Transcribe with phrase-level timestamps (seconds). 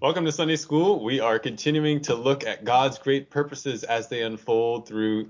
[0.00, 1.04] Welcome to Sunday School.
[1.04, 5.28] We are continuing to look at God's great purposes as they unfold through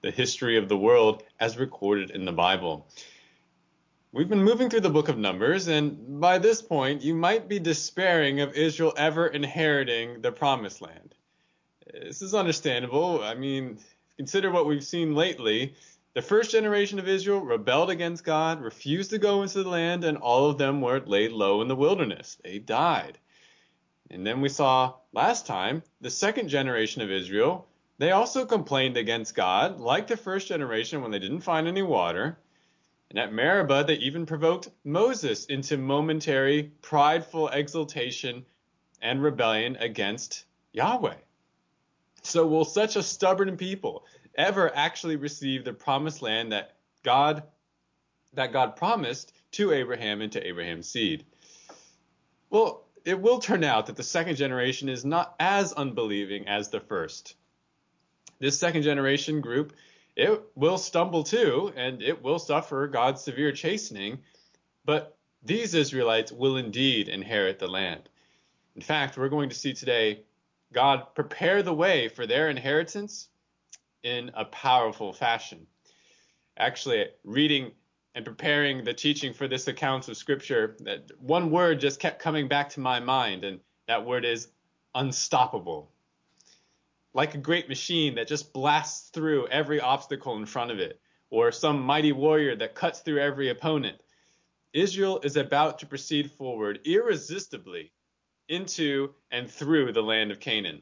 [0.00, 2.88] the history of the world as recorded in the Bible.
[4.12, 7.58] We've been moving through the book of Numbers, and by this point, you might be
[7.58, 11.14] despairing of Israel ever inheriting the promised land.
[11.92, 13.22] This is understandable.
[13.22, 13.78] I mean,
[14.16, 15.74] consider what we've seen lately.
[16.14, 20.16] The first generation of Israel rebelled against God, refused to go into the land, and
[20.16, 22.38] all of them were laid low in the wilderness.
[22.42, 23.18] They died.
[24.10, 27.66] And then we saw last time the second generation of Israel,
[27.98, 32.38] they also complained against God, like the first generation when they didn't find any water.
[33.10, 38.44] And at Meribah, they even provoked Moses into momentary, prideful exultation
[39.00, 41.14] and rebellion against Yahweh.
[42.22, 47.44] So, will such a stubborn people ever actually receive the promised land that God
[48.34, 51.24] that God promised to Abraham and to Abraham's seed?
[52.50, 56.80] Well, it will turn out that the second generation is not as unbelieving as the
[56.80, 57.36] first.
[58.40, 59.72] This second generation group,
[60.16, 64.18] it will stumble too, and it will suffer God's severe chastening,
[64.84, 68.08] but these Israelites will indeed inherit the land.
[68.74, 70.24] In fact, we're going to see today
[70.72, 73.28] God prepare the way for their inheritance
[74.02, 75.68] in a powerful fashion.
[76.58, 77.70] Actually, reading
[78.16, 82.48] and preparing the teaching for this account of scripture, that one word just kept coming
[82.48, 84.48] back to my mind, and that word is
[84.94, 85.92] unstoppable.
[87.12, 91.52] Like a great machine that just blasts through every obstacle in front of it, or
[91.52, 93.98] some mighty warrior that cuts through every opponent.
[94.72, 97.92] Israel is about to proceed forward irresistibly
[98.48, 100.80] into and through the land of Canaan.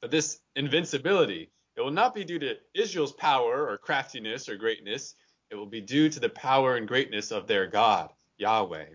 [0.00, 5.14] But this invincibility it will not be due to Israel's power or craftiness or greatness.
[5.50, 8.86] It will be due to the power and greatness of their God, Yahweh.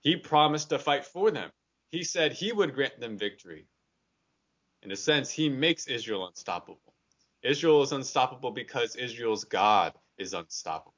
[0.00, 1.50] He promised to fight for them.
[1.90, 3.66] He said he would grant them victory.
[4.82, 6.94] In a sense, he makes Israel unstoppable.
[7.42, 10.94] Israel is unstoppable because Israel's God is unstoppable.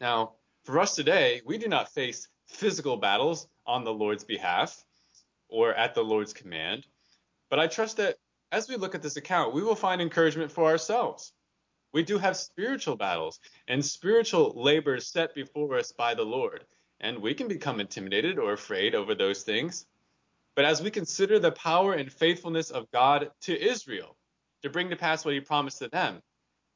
[0.00, 0.34] Now,
[0.64, 4.84] for us today, we do not face physical battles on the Lord's behalf
[5.48, 6.86] or at the Lord's command,
[7.48, 8.16] but I trust that
[8.52, 11.32] as we look at this account, we will find encouragement for ourselves.
[11.92, 16.64] We do have spiritual battles and spiritual labors set before us by the Lord,
[17.00, 19.86] and we can become intimidated or afraid over those things.
[20.54, 24.16] But as we consider the power and faithfulness of God to Israel
[24.62, 26.22] to bring to pass what he promised to them,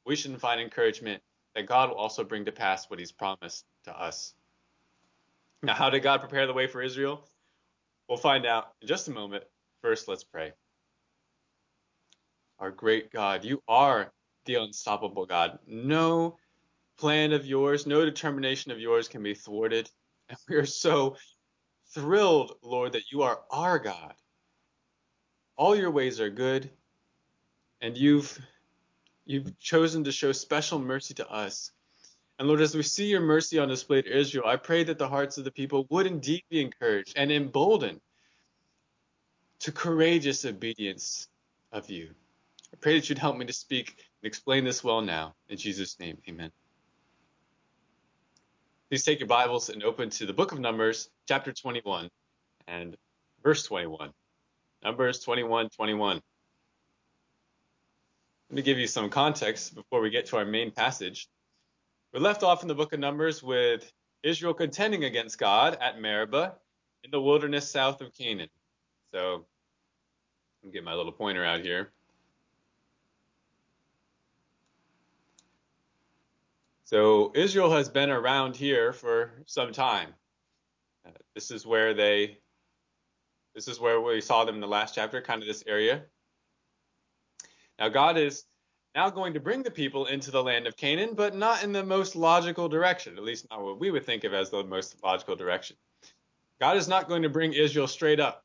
[0.05, 1.21] we should find encouragement
[1.55, 4.33] that God will also bring to pass what he's promised to us.
[5.63, 7.25] Now, how did God prepare the way for Israel?
[8.09, 9.45] We'll find out in just a moment.
[9.81, 10.51] First, let's pray
[12.59, 13.43] our great God.
[13.43, 14.11] You are
[14.45, 15.59] the unstoppable God.
[15.67, 16.37] No
[16.97, 19.89] plan of yours, no determination of yours can be thwarted.
[20.29, 21.17] And we are so
[21.93, 24.15] thrilled, Lord, that you are our God.
[25.55, 26.69] All your ways are good,
[27.79, 28.39] and you've
[29.25, 31.71] you've chosen to show special mercy to us.
[32.37, 35.07] And Lord, as we see your mercy on display to Israel, I pray that the
[35.07, 38.01] hearts of the people would indeed be encouraged and emboldened
[39.59, 41.27] to courageous obedience
[41.71, 42.09] of you.
[42.75, 45.33] I pray that you'd help me to speak and explain this well now.
[45.47, 46.51] In Jesus' name, amen.
[48.89, 52.09] Please take your Bibles and open to the book of Numbers, chapter 21
[52.67, 52.97] and
[53.41, 54.11] verse 21.
[54.83, 56.19] Numbers 21 21.
[58.49, 61.29] Let me give you some context before we get to our main passage.
[62.13, 63.89] We're left off in the book of Numbers with
[64.21, 66.55] Israel contending against God at Meribah
[67.05, 68.49] in the wilderness south of Canaan.
[69.13, 69.45] So,
[70.61, 71.93] let me get my little pointer out here.
[76.85, 80.09] So Israel has been around here for some time.
[81.03, 82.37] Uh, this is where they,
[83.55, 86.03] this is where we saw them in the last chapter, kind of this area.
[87.79, 88.43] Now God is
[88.93, 91.83] now going to bring the people into the land of Canaan, but not in the
[91.83, 95.35] most logical direction, at least not what we would think of as the most logical
[95.35, 95.77] direction.
[96.61, 98.43] God is not going to bring Israel straight up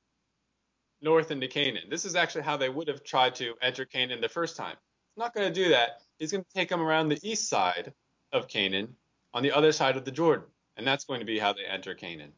[1.02, 1.90] north into Canaan.
[1.90, 4.76] This is actually how they would have tried to enter Canaan the first time.
[5.14, 6.00] He's not going to do that.
[6.18, 7.92] He's going to take them around the east side
[8.32, 8.96] of Canaan
[9.32, 10.46] on the other side of the Jordan.
[10.76, 12.32] And that's going to be how they enter Canaan.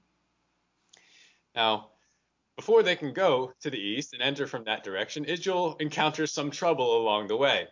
[1.55, 1.91] Now,
[2.57, 6.51] before they can go to the east and enter from that direction, Israel encounters some
[6.51, 7.69] trouble along the way.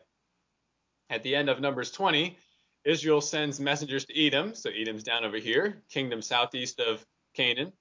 [1.09, 2.37] At the end of Numbers 20,
[2.85, 4.55] Israel sends messengers to Edom.
[4.55, 7.73] So Edom's down over here, kingdom southeast of Canaan.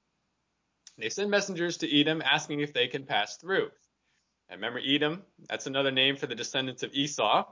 [0.98, 3.70] They send messengers to Edom asking if they can pass through.
[4.50, 7.46] And remember, Edom, that's another name for the descendants of Esau.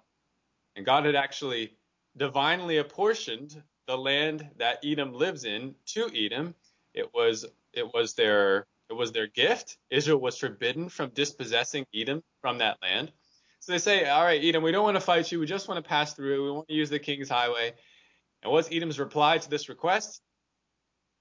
[0.76, 1.78] And God had actually
[2.18, 6.56] divinely apportioned the land that Edom lives in to Edom.
[6.94, 9.78] It was it was their It was their gift.
[9.90, 13.12] Israel was forbidden from dispossessing Edom from that land.
[13.60, 15.40] So they say, All right, Edom, we don't want to fight you.
[15.40, 16.44] We just want to pass through.
[16.44, 17.74] We want to use the king's highway.
[18.44, 20.22] And what's Edom's reply to this request?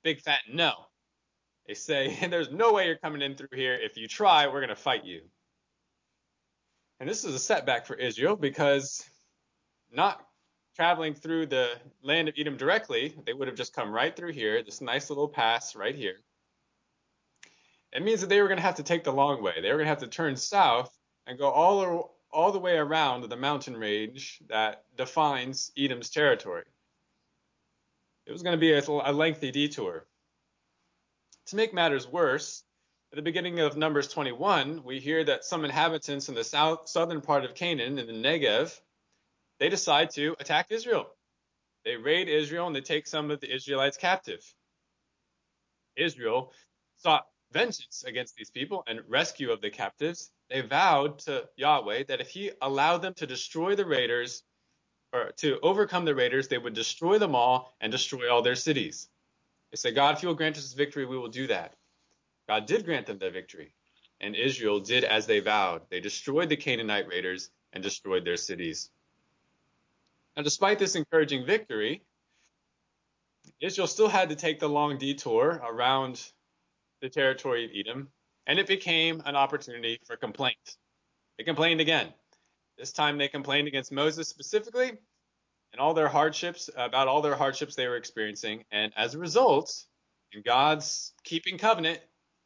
[0.04, 0.74] Big fat no.
[1.66, 3.74] They say, There's no way you're coming in through here.
[3.74, 5.22] If you try, we're going to fight you.
[7.00, 9.04] And this is a setback for Israel because
[9.90, 10.24] not
[10.76, 11.70] traveling through the
[12.02, 15.26] land of Edom directly, they would have just come right through here, this nice little
[15.26, 16.16] pass right here.
[17.94, 19.54] It means that they were going to have to take the long way.
[19.54, 20.94] They were going to have to turn south
[21.26, 26.64] and go all, all the way around the mountain range that defines Edom's territory.
[28.26, 30.06] It was going to be a, a lengthy detour.
[31.46, 32.64] To make matters worse,
[33.12, 37.22] at the beginning of Numbers 21, we hear that some inhabitants in the south, southern
[37.22, 38.78] part of Canaan, in the Negev,
[39.60, 41.06] they decide to attack Israel.
[41.84, 44.42] They raid Israel and they take some of the Israelites captive.
[45.96, 46.52] Israel
[46.98, 50.30] sought vengeance against these people and rescue of the captives.
[50.50, 54.42] They vowed to Yahweh that if he allowed them to destroy the raiders,
[55.12, 59.08] or to overcome the raiders, they would destroy them all and destroy all their cities.
[59.72, 61.74] They said, God, if you will grant us victory, we will do that.
[62.48, 63.74] God did grant them the victory,
[64.20, 65.82] and Israel did as they vowed.
[65.90, 68.90] They destroyed the Canaanite raiders and destroyed their cities.
[70.36, 72.02] Now, despite this encouraging victory,
[73.60, 76.22] Israel still had to take the long detour around
[77.00, 78.10] the territory of Edom,
[78.46, 80.76] and it became an opportunity for complaint.
[81.38, 82.12] They complained again.
[82.76, 84.90] This time they complained against Moses specifically
[85.72, 88.64] and all their hardships, about all their hardships they were experiencing.
[88.70, 89.74] And as a result,
[90.32, 92.00] in God's keeping covenant,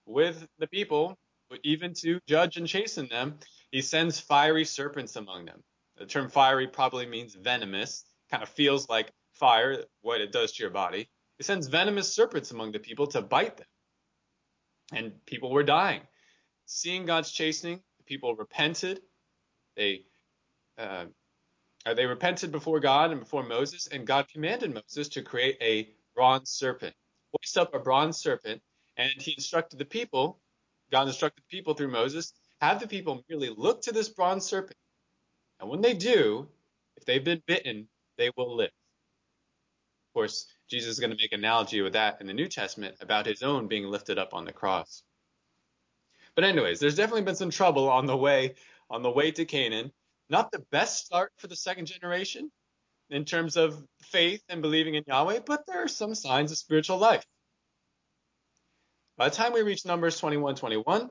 [0.06, 1.16] with the people,
[1.62, 3.38] even to judge and chasten them,
[3.70, 5.62] he sends fiery serpents among them.
[6.00, 10.62] The term fiery probably means venomous, kind of feels like fire, what it does to
[10.62, 11.10] your body.
[11.36, 13.66] He sends venomous serpents among the people to bite them.
[14.92, 16.00] And people were dying.
[16.64, 19.00] Seeing God's chastening, the people repented.
[19.76, 20.06] They
[20.78, 21.04] uh,
[21.84, 26.50] they repented before God and before Moses, and God commanded Moses to create a bronze
[26.50, 26.94] serpent.
[27.32, 28.62] Hoist up a bronze serpent
[28.96, 30.40] and he instructed the people,
[30.90, 34.76] God instructed the people through Moses, have the people merely look to this bronze serpent.
[35.60, 36.48] And when they do,
[36.96, 38.72] if they've been bitten, they will live.
[40.08, 42.96] Of course, Jesus is going to make an analogy with that in the New Testament
[43.00, 45.02] about his own being lifted up on the cross.
[46.34, 48.54] But anyways, there's definitely been some trouble on the way
[48.88, 49.92] on the way to Canaan.
[50.28, 52.50] Not the best start for the second generation
[53.10, 56.98] in terms of faith and believing in Yahweh, but there are some signs of spiritual
[56.98, 57.24] life.
[59.16, 61.10] By the time we reach Numbers 21 21,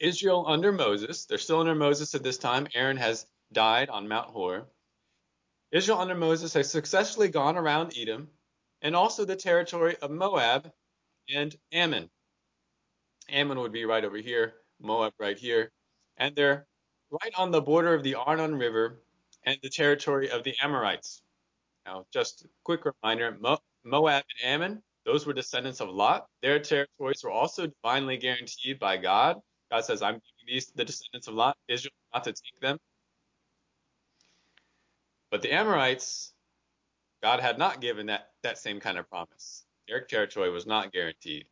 [0.00, 2.68] Israel under Moses, they're still under Moses at this time.
[2.74, 4.66] Aaron has died on Mount Hor.
[5.70, 8.28] Israel under Moses has successfully gone around Edom
[8.82, 10.72] and also the territory of Moab
[11.28, 12.08] and Ammon.
[13.28, 15.70] Ammon would be right over here, Moab right here.
[16.16, 16.66] And they're
[17.10, 19.00] right on the border of the Arnon River
[19.44, 21.22] and the territory of the Amorites.
[21.84, 23.36] Now, just a quick reminder
[23.84, 26.26] Moab and Ammon those were descendants of Lot.
[26.42, 29.40] Their territories were also divinely guaranteed by God.
[29.70, 32.78] God says, I'm giving these the descendants of Lot, Israel not to take them.
[35.30, 36.32] But the Amorites,
[37.22, 39.64] God had not given that, that same kind of promise.
[39.86, 41.46] Their territory was not guaranteed.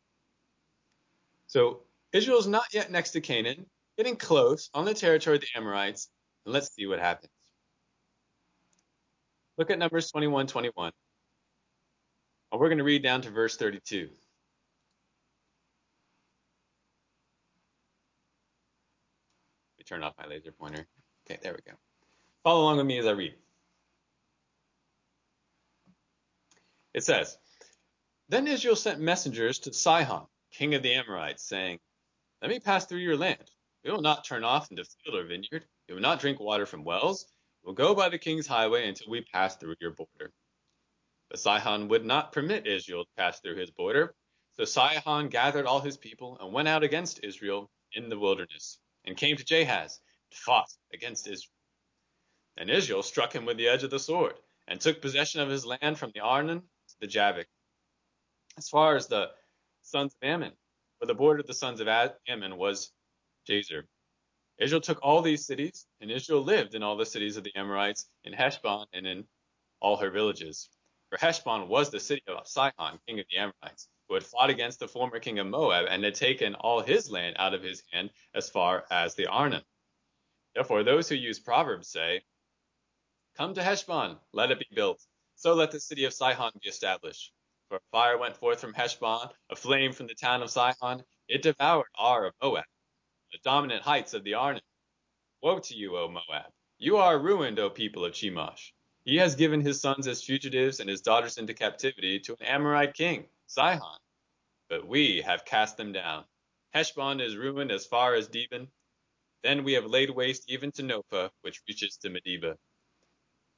[1.47, 1.81] So
[2.11, 3.65] Israel is not yet next to Canaan,
[3.97, 6.09] getting close on the territory of the Amorites,
[6.45, 7.31] and let's see what happens.
[9.57, 10.91] Look at Numbers 21 21.
[12.51, 13.97] And we're going to read down to verse 32.
[13.97, 14.15] Let me
[19.87, 20.85] turn off my laser pointer.
[21.25, 21.77] Okay, there we go.
[22.43, 23.33] Follow along with me as I read.
[26.93, 27.37] It says,
[28.29, 31.79] Then Israel sent messengers to Sihon, king of the Amorites, saying,
[32.41, 33.51] Let me pass through your land.
[33.83, 35.65] We will not turn off into field or vineyard.
[35.87, 37.27] We will not drink water from wells.
[37.63, 40.31] We will go by the king's highway until we pass through your border.
[41.29, 44.15] But Sihon would not permit Israel to pass through his border.
[44.53, 49.17] So Sihon gathered all his people and went out against Israel in the wilderness, and
[49.17, 49.99] came to Jahaz
[50.31, 51.53] and fought against Israel.
[52.57, 54.33] And Israel struck him with the edge of the sword,
[54.67, 57.47] and took possession of his land from the Arnon to the Jabbok,
[58.57, 59.31] as far as the
[59.81, 60.51] sons of Ammon,
[60.97, 62.91] where the border of the sons of Ammon was
[63.49, 63.83] Jazer.
[64.59, 68.07] Israel took all these cities, and Israel lived in all the cities of the Amorites,
[68.23, 69.27] in Heshbon, and in
[69.79, 70.69] all her villages.
[71.09, 74.79] For Heshbon was the city of Sihon, king of the Amorites, who had fought against
[74.79, 78.09] the former king of Moab and had taken all his land out of his hand
[78.33, 79.63] as far as the Arnon.
[80.55, 82.23] Therefore, those who use Proverbs say,
[83.35, 87.31] Come to Heshbon, let it be built, so let the city of Sihon be established.
[87.69, 91.03] For a fire went forth from Heshbon, a flame from the town of Sihon.
[91.27, 92.65] It devoured Ar of Moab,
[93.31, 94.61] the dominant heights of the Arnon.
[95.41, 96.51] Woe to you, O Moab!
[96.79, 98.71] You are ruined, O people of Chemosh.
[99.03, 102.93] He has given his sons as fugitives and his daughters into captivity to an Amorite
[102.93, 103.99] king, Sihon.
[104.69, 106.25] But we have cast them down.
[106.73, 108.67] Heshbon is ruined as far as Dibon.
[109.43, 112.55] Then we have laid waste even to Nopha, which reaches to Medeba.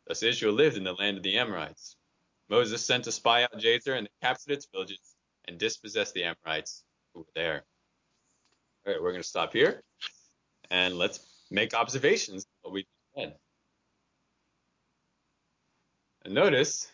[0.07, 1.95] Thus Israel lived in the land of the Amorites.
[2.49, 5.15] Moses sent to spy out Jazer, and they captured its villages
[5.45, 7.65] and dispossessed the Amorites who were there.
[8.85, 9.83] All right, we're going to stop here,
[10.69, 11.19] and let's
[11.51, 13.33] make observations of what we just.
[16.25, 16.87] And notice,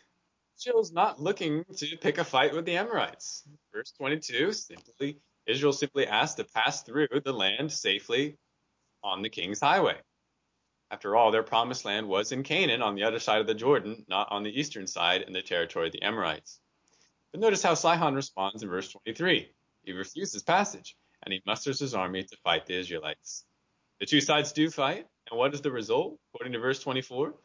[0.65, 3.43] Israel's not looking to pick a fight with the Amorites.
[3.71, 8.35] Verse 22 simply Israel simply asked to pass through the land safely
[9.03, 9.95] on the king's highway.
[10.89, 14.05] After all, their promised land was in Canaan on the other side of the Jordan,
[14.09, 16.59] not on the eastern side in the territory of the Amorites.
[17.31, 19.47] But notice how Sihon responds in verse 23.
[19.83, 23.45] He refuses passage, and he musters his army to fight the Israelites.
[23.99, 26.17] The two sides do fight, and what is the result?
[26.33, 27.35] According to verse 24,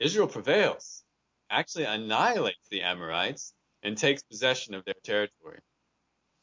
[0.00, 1.04] Israel prevails,
[1.50, 3.52] actually annihilates the Amorites,
[3.82, 5.60] and takes possession of their territory.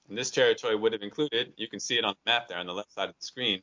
[0.08, 2.66] And this territory would have included, you can see it on the map there on
[2.66, 3.62] the left side of the screen,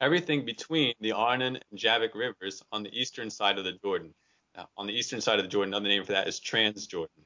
[0.00, 4.14] everything between the Arnon and Jabbok rivers on the eastern side of the Jordan.
[4.56, 7.24] Now, on the eastern side of the Jordan, another name for that is Transjordan.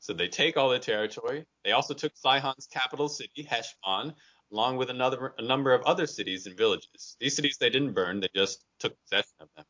[0.00, 1.46] So they take all the territory.
[1.64, 4.14] They also took Sihon's capital city, Heshbon,
[4.52, 7.16] along with another a number of other cities and villages.
[7.18, 9.64] These cities they didn't burn, they just took possession of them.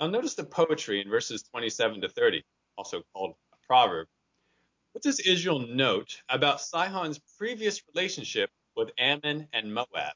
[0.00, 2.42] Now notice the poetry in verses 27 to 30,
[2.76, 4.08] also called a proverb.
[4.92, 10.14] What does Israel note about Sihon's previous relationship with Ammon and Moab?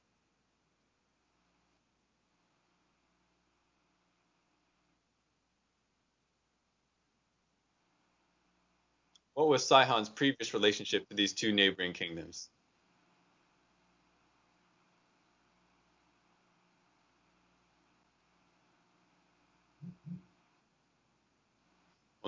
[9.34, 12.50] What was Sihon's previous relationship to these two neighboring kingdoms?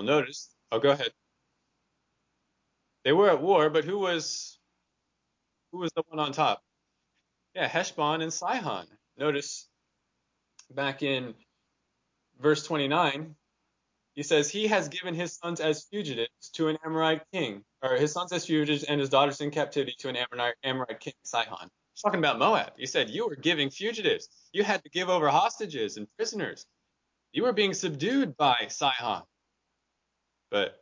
[0.01, 0.49] Well, notice.
[0.71, 1.11] Oh, go ahead.
[3.05, 4.57] They were at war, but who was
[5.71, 6.63] who was the one on top?
[7.53, 8.87] Yeah, Heshbon and Sihon.
[9.15, 9.67] Notice
[10.71, 11.35] back in
[12.39, 13.35] verse 29,
[14.15, 18.11] he says he has given his sons as fugitives to an Amorite king, or his
[18.11, 20.17] sons as fugitives and his daughters in captivity to an
[20.63, 21.69] Amorite, king, Sihon.
[21.93, 22.73] He's talking about Moab.
[22.75, 24.29] He said you were giving fugitives.
[24.51, 26.65] You had to give over hostages and prisoners.
[27.33, 29.25] You were being subdued by Sihon.
[30.51, 30.75] But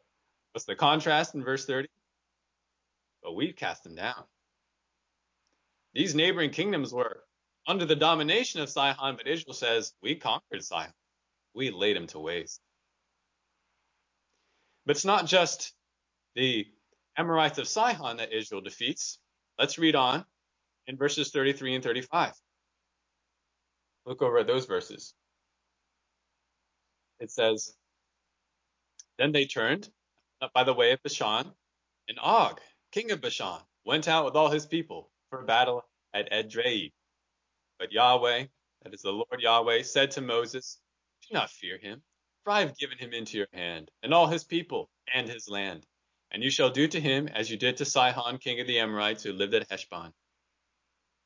[0.52, 1.88] what's the contrast in verse 30?
[3.24, 4.24] But we've cast them down.
[5.94, 7.24] These neighboring kingdoms were
[7.68, 10.94] under the domination of Sihon, but Israel says, We conquered Sihon.
[11.54, 12.62] We laid him to waste.
[14.86, 15.74] But it's not just
[16.36, 16.66] the
[17.18, 19.20] Amorites of Sihon that Israel defeats.
[19.58, 20.26] Let's read on
[20.88, 22.34] in verses 33 and 35.
[24.06, 25.14] Look over at those verses.
[27.20, 27.76] It says,
[29.20, 29.90] Then they turned
[30.40, 31.54] up by the way of Bashan,
[32.08, 32.62] and Og,
[32.94, 35.84] king of Bashan, went out with all his people for battle
[36.14, 36.94] at Edrei.
[37.78, 38.48] But Yahweh,
[38.82, 40.80] that is the Lord Yahweh, said to Moses,
[41.28, 42.02] Do not fear him,
[42.46, 45.86] for I have given him into your hand, and all his people, and his land.
[46.32, 49.24] And you shall do to him as you did to Sihon, king of the Amorites,
[49.24, 50.14] who lived at Heshbon.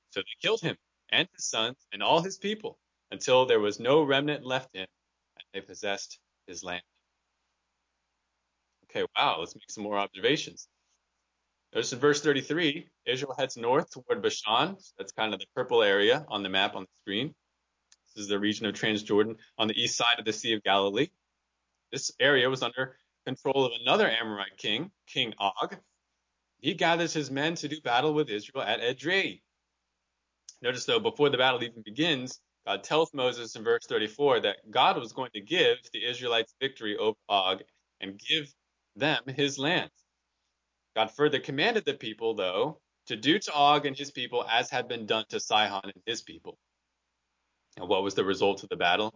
[0.10, 0.78] So they killed him,
[1.10, 2.80] and his sons, and all his people,
[3.12, 4.88] until there was no remnant left him,
[5.38, 6.82] and they possessed his land.
[8.96, 10.68] Okay, wow, let's make some more observations.
[11.74, 14.78] Notice in verse 33, Israel heads north toward Bashan.
[15.00, 17.34] That's kind of the purple area on the map on the screen.
[18.14, 21.08] This is the region of Transjordan on the east side of the Sea of Galilee.
[21.92, 22.96] This area was under
[23.26, 25.76] control of another Amorite king, King Og.
[26.60, 29.42] He gathers his men to do battle with Israel at Edrei.
[30.62, 35.00] Notice though, before the battle even begins, God tells Moses in verse 34 that God
[35.00, 37.64] was going to give the Israelites victory over Og
[38.00, 38.54] and give
[38.96, 39.90] them his land.
[40.96, 44.88] God further commanded the people, though, to do to Og and his people as had
[44.88, 46.58] been done to Sihon and his people.
[47.78, 49.14] And what was the result of the battle?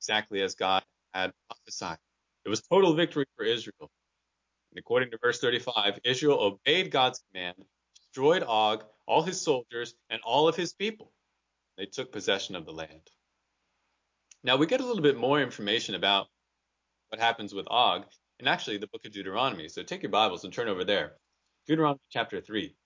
[0.00, 0.82] Exactly as God
[1.12, 1.98] had prophesied.
[2.44, 3.90] It was total victory for Israel.
[4.70, 7.56] And according to verse 35, Israel obeyed God's command,
[7.96, 11.12] destroyed Og, all his soldiers, and all of his people.
[11.76, 13.10] They took possession of the land.
[14.44, 16.28] Now we get a little bit more information about
[17.08, 18.04] what happens with Og
[18.44, 19.68] and actually the book of Deuteronomy.
[19.68, 21.14] So take your Bibles and turn over there.
[21.66, 22.76] Deuteronomy chapter 3.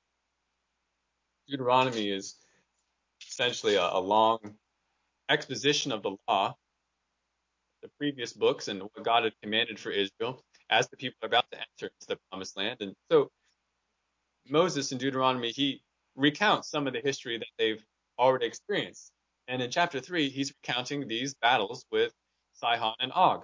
[1.49, 2.37] Deuteronomy is
[3.29, 4.39] essentially a, a long
[5.29, 6.55] exposition of the law
[7.83, 11.51] the previous books and what God had commanded for Israel as the people are about
[11.51, 12.77] to enter into the promised land.
[12.79, 13.29] And so
[14.49, 15.83] Moses in Deuteronomy, he
[16.15, 17.85] recounts some of the history that they've
[18.17, 19.11] already experienced.
[19.49, 22.13] And in chapter 3, he's recounting these battles with
[22.55, 23.43] Sihon and Og.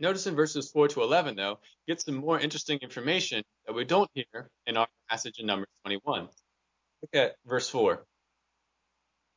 [0.00, 4.10] Notice in verses 4 to 11, though, get some more interesting information that we don't
[4.14, 6.22] hear in our passage in Numbers 21.
[6.22, 8.04] Look at verse 4.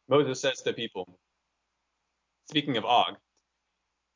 [0.07, 1.17] Moses says to the people,
[2.49, 3.15] speaking of Og,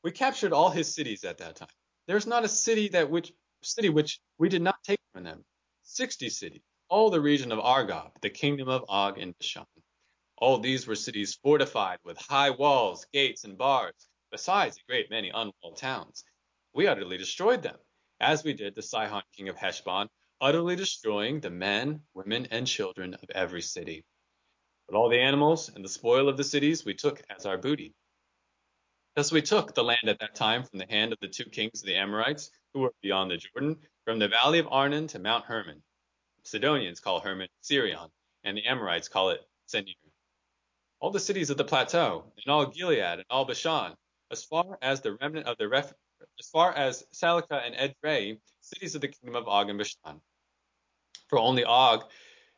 [0.04, 1.68] we captured all his cities at that time.
[2.08, 3.32] There's not a city that which
[3.62, 5.44] city which we did not take from them.
[5.84, 9.66] Sixty cities, all the region of Argob, the kingdom of Og and Bashan.
[10.38, 15.30] All these were cities fortified with high walls, gates, and bars, besides a great many
[15.30, 16.24] unwalled towns.
[16.74, 17.78] We utterly destroyed them,
[18.20, 20.10] as we did the Sihon king of Heshbon,
[20.42, 24.06] utterly destroying the men, women, and children of every city.
[24.88, 27.94] But all the animals and the spoil of the cities we took as our booty.
[29.16, 31.82] Thus we took the land at that time from the hand of the two kings
[31.82, 35.46] of the Amorites, who were beyond the Jordan, from the valley of Arnon to Mount
[35.46, 35.84] Hermon.
[36.44, 38.10] Sidonians call Hermon Sirion,
[38.44, 39.96] and the Amorites call it Senir
[41.00, 43.96] all the cities of the plateau, and all Gilead, and all Bashan,
[44.32, 45.94] as far as the remnant of the ref,
[46.40, 50.22] as far as Salecah and Edrei, cities of the kingdom of Og and Bashan.
[51.28, 52.04] For only Og,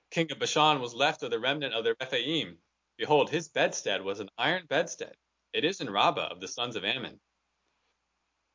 [0.09, 2.57] king of Bashan, was left of the remnant of the Rephaim.
[2.97, 5.13] Behold, his bedstead was an iron bedstead.
[5.53, 7.19] It is in Rabbah of the sons of Ammon.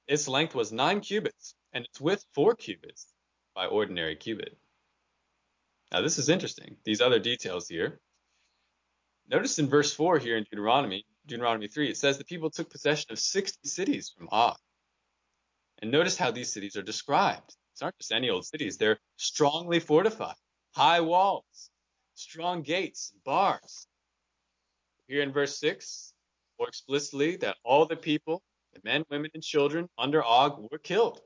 [0.07, 3.07] Its length was nine cubits, and its width four cubits
[3.55, 4.57] by ordinary cubit.
[5.93, 6.77] Now this is interesting.
[6.85, 8.01] These other details here.
[9.29, 13.13] Notice in verse 4 here in Deuteronomy, Deuteronomy 3, it says the people took possession
[13.13, 14.57] of 60 cities from Og.
[15.81, 17.55] And notice how these cities are described.
[17.75, 20.37] These aren't just any old cities, they're strongly fortified,
[20.73, 21.71] high walls,
[22.15, 23.87] strong gates, bars.
[25.09, 26.13] Here in verse 6,
[26.59, 28.43] more explicitly, that all the people,
[28.73, 31.21] the men, women, and children under Og were killed,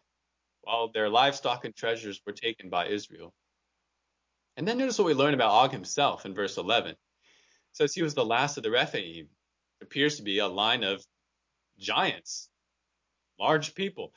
[0.63, 3.33] while their livestock and treasures were taken by Israel.
[4.57, 6.97] And then notice what we learn about Og himself in verse 11
[7.73, 9.29] says he was the last of the Rephaim.
[9.83, 11.05] Appears to be a line of
[11.79, 12.49] giants,
[13.39, 14.13] large people,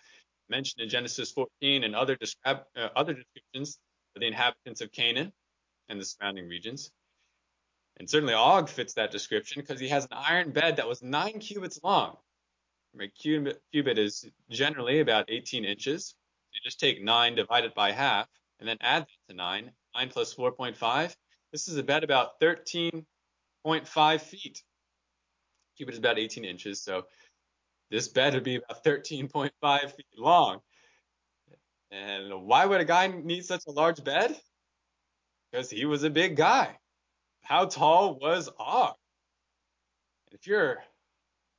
[0.50, 2.56] mentioned in Genesis 14 and other, uh,
[2.96, 3.80] other descriptions
[4.16, 5.32] of the inhabitants of Canaan
[5.90, 6.92] and the surrounding regions.
[7.98, 11.40] And certainly Og fits that description because he has an iron bed that was nine
[11.40, 12.18] cubits long.
[13.00, 16.16] A cubit, cubit is generally about 18 inches.
[16.52, 18.28] You just take nine, divide it by half,
[18.60, 19.72] and then add that to nine.
[19.96, 21.16] Nine plus 4.5.
[21.52, 24.64] This is a bed about 13.5 feet.
[25.78, 27.04] Cubit is about 18 inches, so
[27.90, 29.52] this bed would be about 13.5
[29.96, 30.60] feet long.
[31.92, 34.36] And why would a guy need such a large bed?
[35.52, 36.78] Because he was a big guy.
[37.44, 38.96] How tall was Og?
[40.32, 40.84] If you're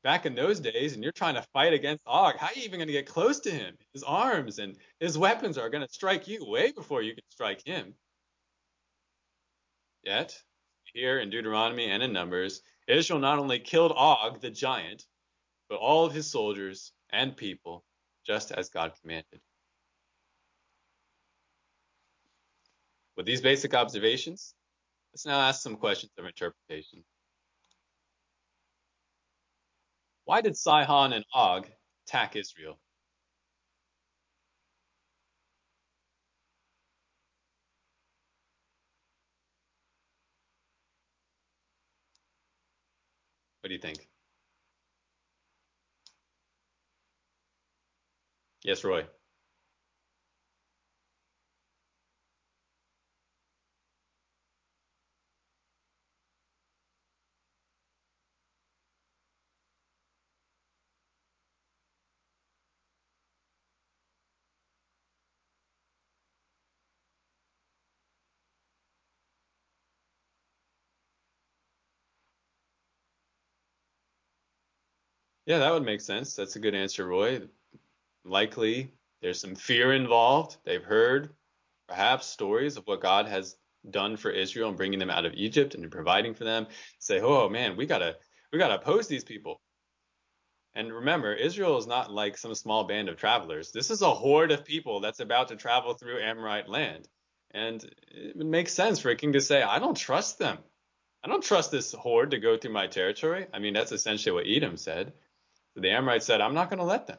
[0.02, 2.78] back in those days and you're trying to fight against Og, how are you even
[2.78, 3.76] going to get close to him?
[3.92, 7.64] His arms and his weapons are going to strike you way before you can strike
[7.64, 7.94] him.
[10.02, 10.36] Yet,
[10.94, 15.04] here in Deuteronomy and in Numbers, Israel not only killed Og the giant,
[15.68, 17.84] but all of his soldiers and people,
[18.24, 19.40] just as God commanded.
[23.16, 24.54] With these basic observations,
[25.12, 27.04] let's now ask some questions of interpretation.
[30.24, 31.68] Why did Sihon and Og
[32.06, 32.78] attack Israel?
[43.64, 44.06] What do you think?
[48.62, 49.04] Yes, Roy.
[75.46, 76.34] Yeah, that would make sense.
[76.34, 77.42] That's a good answer, Roy.
[78.24, 80.56] Likely there's some fear involved.
[80.64, 81.30] They've heard
[81.88, 83.56] perhaps stories of what God has
[83.90, 86.66] done for Israel and bringing them out of Egypt and providing for them.
[86.98, 88.16] Say, oh, oh man, we gotta
[88.52, 89.60] we gotta oppose these people.
[90.74, 93.70] And remember, Israel is not like some small band of travelers.
[93.70, 97.08] This is a horde of people that's about to travel through Amorite land.
[97.52, 100.58] And it makes sense for a king to say, I don't trust them.
[101.22, 103.46] I don't trust this horde to go through my territory.
[103.54, 105.12] I mean, that's essentially what Edom said.
[105.76, 107.18] The Amorites said, I'm not going to let them.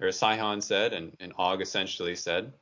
[0.00, 2.52] Or Sihon said, and, and Og essentially said.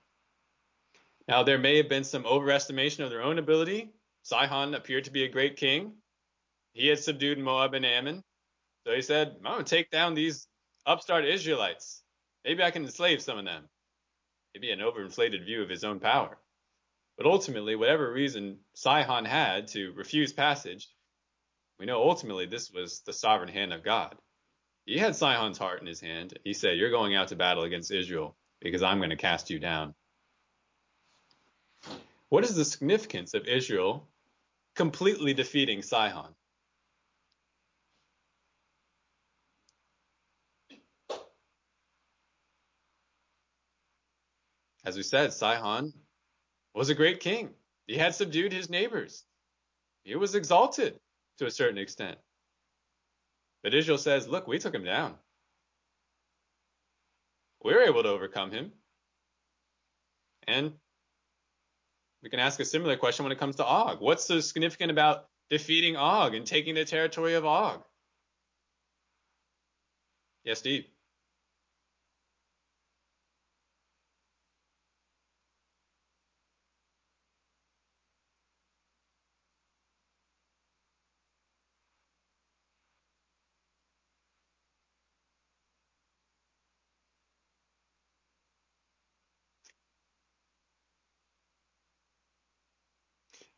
[1.28, 3.90] Now, there may have been some overestimation of their own ability.
[4.22, 5.92] Sihon appeared to be a great king.
[6.72, 8.22] He had subdued Moab and Ammon.
[8.86, 10.46] So he said, I'm going to take down these
[10.86, 12.02] upstart Israelites.
[12.44, 13.68] Maybe I can enslave some of them.
[14.54, 16.38] Maybe an overinflated view of his own power.
[17.16, 20.88] But ultimately, whatever reason Sihon had to refuse passage,
[21.78, 24.16] we know ultimately this was the sovereign hand of God.
[24.90, 26.36] He had Sihon's heart in his hand.
[26.42, 29.60] He said, You're going out to battle against Israel because I'm going to cast you
[29.60, 29.94] down.
[32.28, 34.08] What is the significance of Israel
[34.74, 36.34] completely defeating Sihon?
[44.84, 45.92] As we said, Sihon
[46.74, 47.50] was a great king.
[47.86, 49.22] He had subdued his neighbors.
[50.02, 50.98] He was exalted
[51.38, 52.18] to a certain extent.
[53.62, 55.14] But Israel says, look, we took him down.
[57.62, 58.72] We were able to overcome him.
[60.46, 60.72] And
[62.22, 64.00] we can ask a similar question when it comes to Og.
[64.00, 67.82] What's so significant about defeating Og and taking the territory of Og?
[70.44, 70.84] Yes, Steve.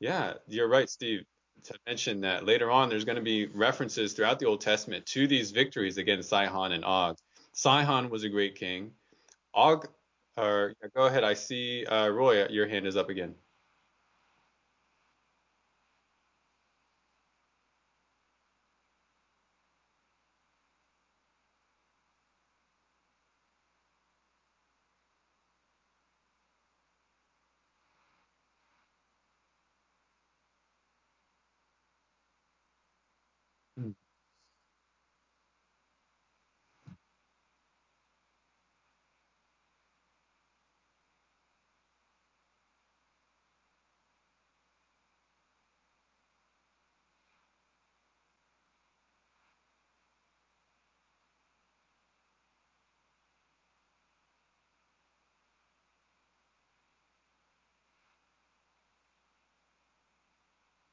[0.02, 1.22] Yeah, you're right, Steve,
[1.62, 5.28] to mention that later on there's going to be references throughout the Old Testament to
[5.28, 7.16] these victories against Sihon and Og.
[7.52, 8.90] Sihon was a great king.
[9.54, 9.86] Og,
[10.36, 13.36] or go ahead, I see uh, Roy, your hand is up again.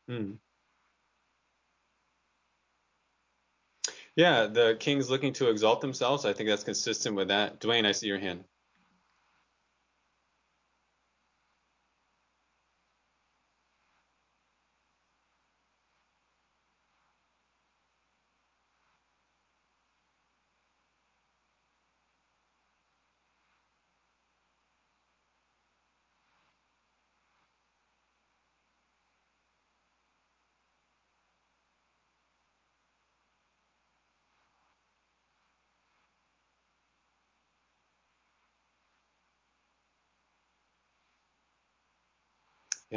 [0.10, 0.39] Mm.
[4.15, 6.26] Yeah, the kings looking to exalt themselves.
[6.26, 7.62] I think that's consistent with that.
[7.62, 8.43] Dwayne, I see your hand.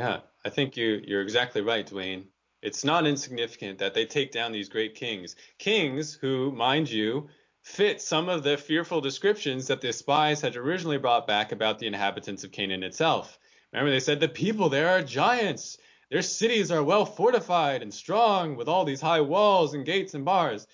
[0.02, 2.24] Yeah, I think you you're exactly right, Dwayne.
[2.60, 5.36] It's not insignificant that they take down these great kings.
[5.60, 7.28] Kings who, mind you,
[7.62, 11.86] fit some of the fearful descriptions that the spies had originally brought back about the
[11.86, 13.38] inhabitants of Canaan itself.
[13.72, 15.78] Remember, they said the people there are giants.
[16.10, 20.24] Their cities are well fortified and strong with all these high walls and gates and
[20.24, 20.66] bars.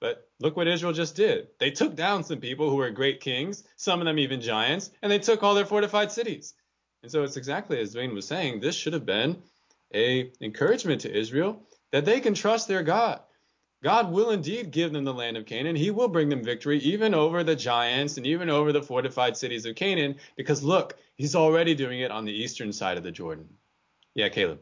[0.00, 1.48] But look what Israel just did.
[1.60, 5.12] They took down some people who were great kings, some of them even giants, and
[5.12, 6.54] they took all their fortified cities.
[7.04, 9.42] And so it's exactly as Dwayne was saying, this should have been
[9.94, 11.60] a encouragement to Israel
[11.92, 13.20] that they can trust their God.
[13.82, 15.76] God will indeed give them the land of Canaan.
[15.76, 19.66] He will bring them victory even over the giants and even over the fortified cities
[19.66, 23.50] of Canaan because look, he's already doing it on the eastern side of the Jordan.
[24.14, 24.60] Yeah, Caleb.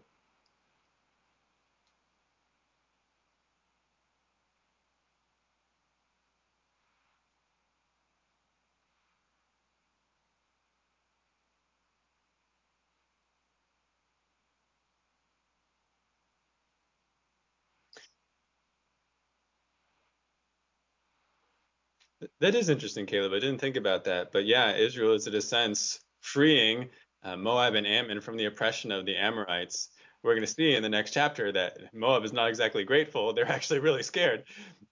[22.42, 23.35] That is interesting, Caleb.
[23.35, 24.33] I didn't think about that.
[24.33, 26.88] But yeah, Israel is in a sense freeing
[27.22, 29.90] uh, Moab and Ammon from the oppression of the Amorites.
[30.24, 33.33] We're going to see in the next chapter that Moab is not exactly grateful.
[33.33, 34.42] They're actually really scared.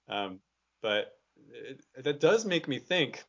[0.09, 0.39] Um,
[0.81, 1.19] but
[1.53, 3.25] it, that does make me think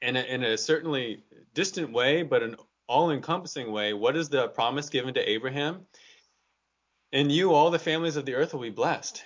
[0.00, 1.22] in a, in a certainly
[1.52, 2.56] distant way, but an
[2.88, 3.92] all encompassing way.
[3.92, 5.82] What is the promise given to Abraham?
[7.12, 9.22] In you, all the families of the earth will be blessed.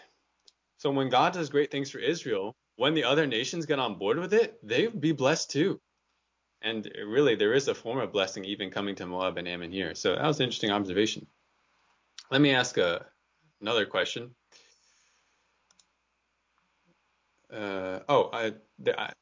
[0.77, 4.19] So when God does great things for Israel, when the other nations get on board
[4.19, 5.81] with it, they'd be blessed too.
[6.63, 9.95] And really, there is a form of blessing even coming to Moab and Ammon here.
[9.95, 11.27] So that was an interesting observation.
[12.31, 13.07] Let me ask a,
[13.61, 14.35] another question.
[17.53, 18.53] uh, oh, I,
[18.97, 19.13] I,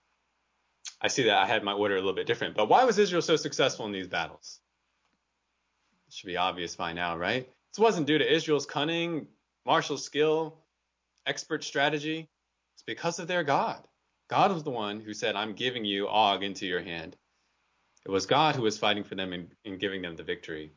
[1.00, 2.56] I see that I had my order a little bit different.
[2.56, 4.60] But why was Israel so successful in these battles?
[6.08, 7.48] It should be obvious by now, right?
[7.72, 9.26] This wasn't due to Israel's cunning,
[9.66, 10.58] martial skill,
[11.26, 12.28] expert strategy.
[12.86, 13.86] Because of their God.
[14.28, 17.16] God was the one who said, I'm giving you Og into your hand.
[18.04, 20.72] It was God who was fighting for them and, and giving them the victory.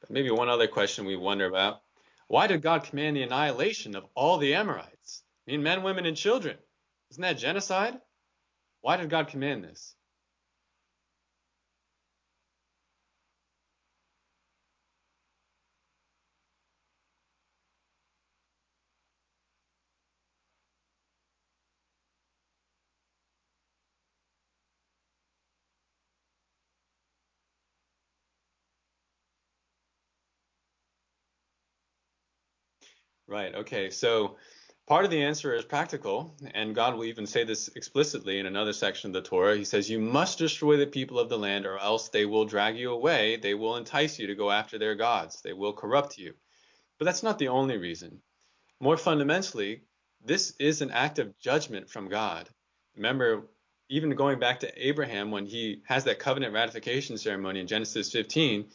[0.00, 1.80] But maybe one other question we wonder about
[2.26, 5.22] why did God command the annihilation of all the Amorites?
[5.46, 6.56] I mean, men, women, and children.
[7.10, 8.00] Isn't that genocide?
[8.80, 9.94] Why did God command this?
[33.34, 33.52] Right.
[33.52, 33.90] Okay.
[33.90, 34.36] So
[34.86, 38.72] part of the answer is practical, and God will even say this explicitly in another
[38.72, 39.56] section of the Torah.
[39.56, 42.78] He says, You must destroy the people of the land, or else they will drag
[42.78, 43.34] you away.
[43.34, 45.42] They will entice you to go after their gods.
[45.42, 46.34] They will corrupt you.
[46.96, 48.20] But that's not the only reason.
[48.78, 49.82] More fundamentally,
[50.24, 52.48] this is an act of judgment from God.
[52.94, 53.48] Remember,
[53.88, 58.66] even going back to Abraham when he has that covenant ratification ceremony in Genesis 15,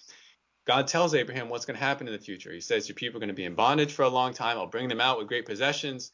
[0.70, 2.54] God tells Abraham what's going to happen in the future.
[2.54, 4.56] He says, Your people are going to be in bondage for a long time.
[4.56, 6.12] I'll bring them out with great possessions.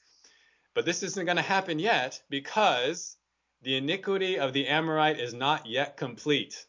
[0.73, 3.17] But this isn't going to happen yet because
[3.63, 6.65] the iniquity of the Amorite is not yet complete.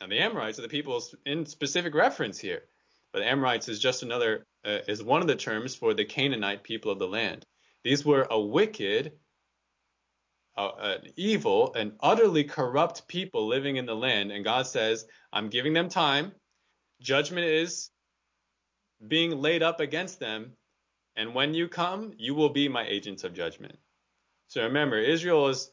[0.00, 2.64] Now, the Amorites are the people in specific reference here.
[3.12, 6.64] But the Amorites is just another, uh, is one of the terms for the Canaanite
[6.64, 7.46] people of the land.
[7.84, 9.12] These were a wicked,
[10.56, 14.32] uh, an evil, and utterly corrupt people living in the land.
[14.32, 16.32] And God says, I'm giving them time.
[17.00, 17.90] Judgment is
[19.06, 20.52] being laid up against them.
[21.16, 23.78] And when you come, you will be my agents of judgment.
[24.48, 25.70] So remember, Israel is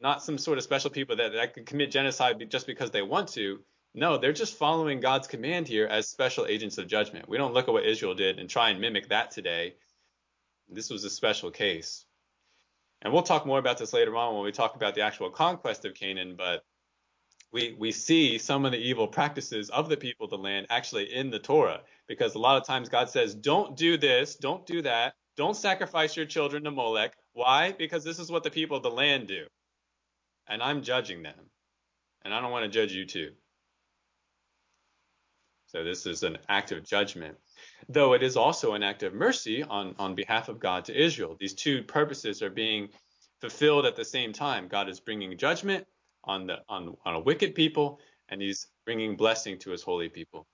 [0.00, 3.28] not some sort of special people that, that can commit genocide just because they want
[3.30, 3.60] to.
[3.94, 7.28] No, they're just following God's command here as special agents of judgment.
[7.28, 9.74] We don't look at what Israel did and try and mimic that today.
[10.68, 12.04] This was a special case.
[13.06, 15.84] And we'll talk more about this later on when we talk about the actual conquest
[15.84, 16.64] of Canaan, but
[17.52, 21.14] we, we see some of the evil practices of the people of the land actually
[21.14, 24.82] in the Torah, because a lot of times God says, don't do this, don't do
[24.82, 27.12] that, don't sacrifice your children to Molech.
[27.32, 27.70] Why?
[27.70, 29.44] Because this is what the people of the land do.
[30.48, 31.38] And I'm judging them.
[32.24, 33.30] And I don't want to judge you too.
[35.68, 37.36] So this is an act of judgment,
[37.88, 41.36] though it is also an act of mercy on, on behalf of God to Israel.
[41.38, 42.88] These two purposes are being
[43.40, 44.68] fulfilled at the same time.
[44.68, 45.86] God is bringing judgment
[46.24, 50.46] on the on, on a wicked people, and he's bringing blessing to his holy people.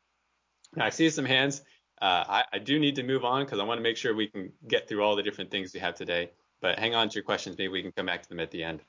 [0.77, 1.62] Now I see some hands.
[2.01, 4.27] Uh, I, I, do need to move on because I want to make sure we
[4.27, 6.33] can get through all the different things we have today.
[6.61, 7.57] But hang on to your questions.
[7.57, 8.81] Maybe we can come back to them at the end.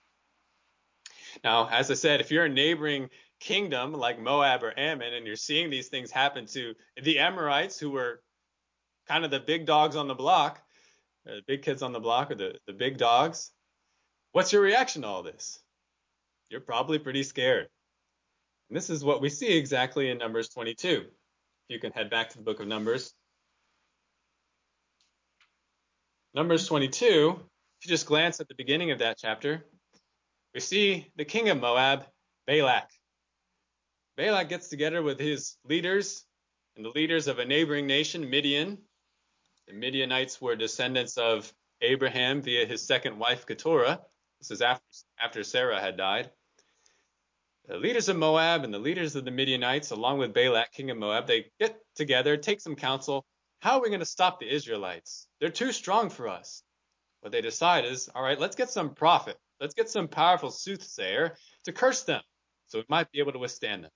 [1.44, 5.36] Now, as I said, if you're a neighboring kingdom like Moab or Ammon and you're
[5.36, 8.22] seeing these things happen to the Amorites who were
[9.08, 10.62] kind of the big dogs on the block,
[11.28, 13.52] uh, the big kids on the block or the, the big dogs,
[14.32, 15.60] what's your reaction to all this?
[16.50, 17.68] You're probably pretty scared.
[18.70, 21.06] And this is what we see exactly in Numbers 22.
[21.70, 23.14] You can head back to the book of Numbers.
[26.34, 29.64] Numbers 22, if you just glance at the beginning of that chapter,
[30.54, 32.06] we see the king of Moab,
[32.48, 32.90] Balak.
[34.18, 36.24] Balak gets together with his leaders
[36.76, 38.80] and the leaders of a neighboring nation, Midian.
[39.68, 44.02] The Midianites were descendants of Abraham via his second wife, Keturah.
[44.40, 44.86] This is after,
[45.20, 46.32] after Sarah had died.
[47.68, 50.98] The leaders of Moab and the leaders of the Midianites, along with Balak, king of
[50.98, 53.26] Moab, they get together, take some counsel.
[53.62, 55.28] How are we going to stop the Israelites?
[55.40, 56.64] They're too strong for us.
[57.22, 59.38] What they decide is, all right, let's get some prophet.
[59.62, 62.22] Let's get some powerful soothsayer to curse them
[62.68, 63.92] so we might be able to withstand them.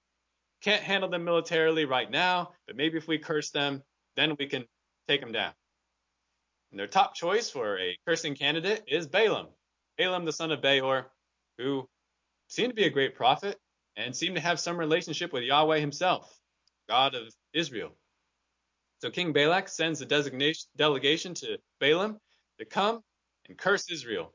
[0.61, 3.83] Can't handle them militarily right now, but maybe if we curse them,
[4.15, 4.65] then we can
[5.07, 5.53] take them down.
[6.71, 9.47] And their top choice for a cursing candidate is Balaam.
[9.97, 11.05] Balaam, the son of Beor,
[11.57, 11.87] who
[12.47, 13.57] seemed to be a great prophet
[13.95, 16.37] and seemed to have some relationship with Yahweh himself,
[16.89, 17.95] God of Israel.
[18.99, 22.19] So King Balak sends a designation delegation to Balaam
[22.59, 23.01] to come
[23.47, 24.33] and curse Israel.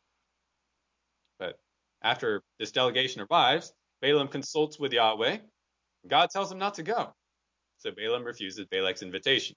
[1.38, 1.58] But
[2.02, 5.38] after this delegation arrives, Balaam consults with Yahweh
[6.08, 7.14] God tells him not to go.
[7.78, 9.56] So Balaam refuses Balak's invitation.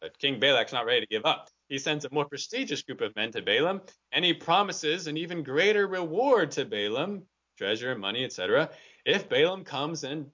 [0.00, 1.48] But King Balak's not ready to give up.
[1.68, 3.80] He sends a more prestigious group of men to Balaam,
[4.12, 7.22] and he promises an even greater reward to Balaam,
[7.56, 8.70] treasure, money, etc.,
[9.04, 10.26] if Balaam comes and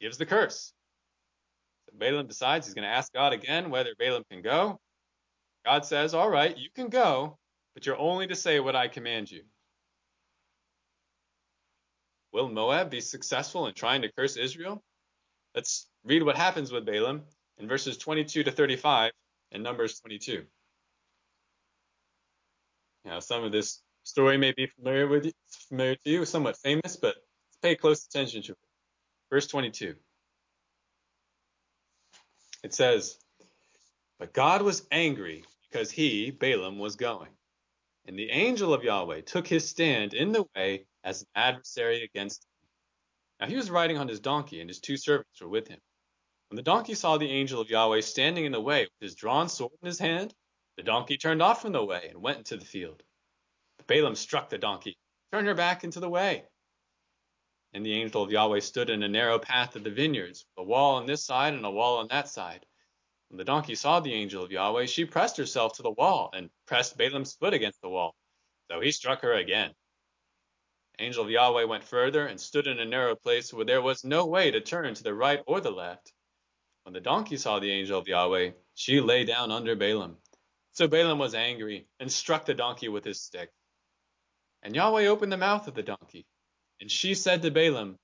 [0.00, 0.72] gives the curse.
[1.88, 4.80] So Balaam decides he's going to ask God again whether Balaam can go.
[5.64, 7.38] God says, All right, you can go,
[7.74, 9.42] but you're only to say what I command you.
[12.32, 14.82] Will Moab be successful in trying to curse Israel?
[15.54, 17.22] Let's read what happens with Balaam
[17.58, 19.12] in verses 22 to 35
[19.52, 20.44] in Numbers 22.
[23.04, 25.32] Now, some of this story may be familiar with you,
[25.68, 27.16] familiar to you, somewhat famous, but
[27.62, 28.58] pay close attention to it.
[29.30, 29.94] Verse 22.
[32.62, 33.18] It says,
[34.18, 37.30] But God was angry because he, Balaam, was going.
[38.06, 42.44] And the angel of Yahweh took his stand in the way as an adversary against
[42.44, 42.50] him.
[43.40, 45.80] Now he was riding on his donkey, and his two servants were with him.
[46.54, 49.48] When the donkey saw the angel of Yahweh standing in the way with his drawn
[49.48, 50.32] sword in his hand,
[50.76, 53.02] the donkey turned off from the way and went into the field.
[53.76, 54.96] But Balaam struck the donkey,
[55.32, 56.44] turned her back into the way.
[57.72, 60.68] And the angel of Yahweh stood in a narrow path of the vineyards, with a
[60.68, 62.64] wall on this side and a wall on that side.
[63.30, 66.50] When the donkey saw the angel of Yahweh, she pressed herself to the wall and
[66.68, 68.14] pressed Balaam's foot against the wall.
[68.70, 69.74] So he struck her again.
[70.98, 74.04] The angel of Yahweh went further and stood in a narrow place where there was
[74.04, 76.12] no way to turn to the right or the left.
[76.84, 80.18] When the donkey saw the angel of Yahweh, she lay down under Balaam.
[80.72, 83.50] So Balaam was angry and struck the donkey with his stick.
[84.62, 86.26] And Yahweh opened the mouth of the donkey.
[86.82, 87.98] And she said to Balaam,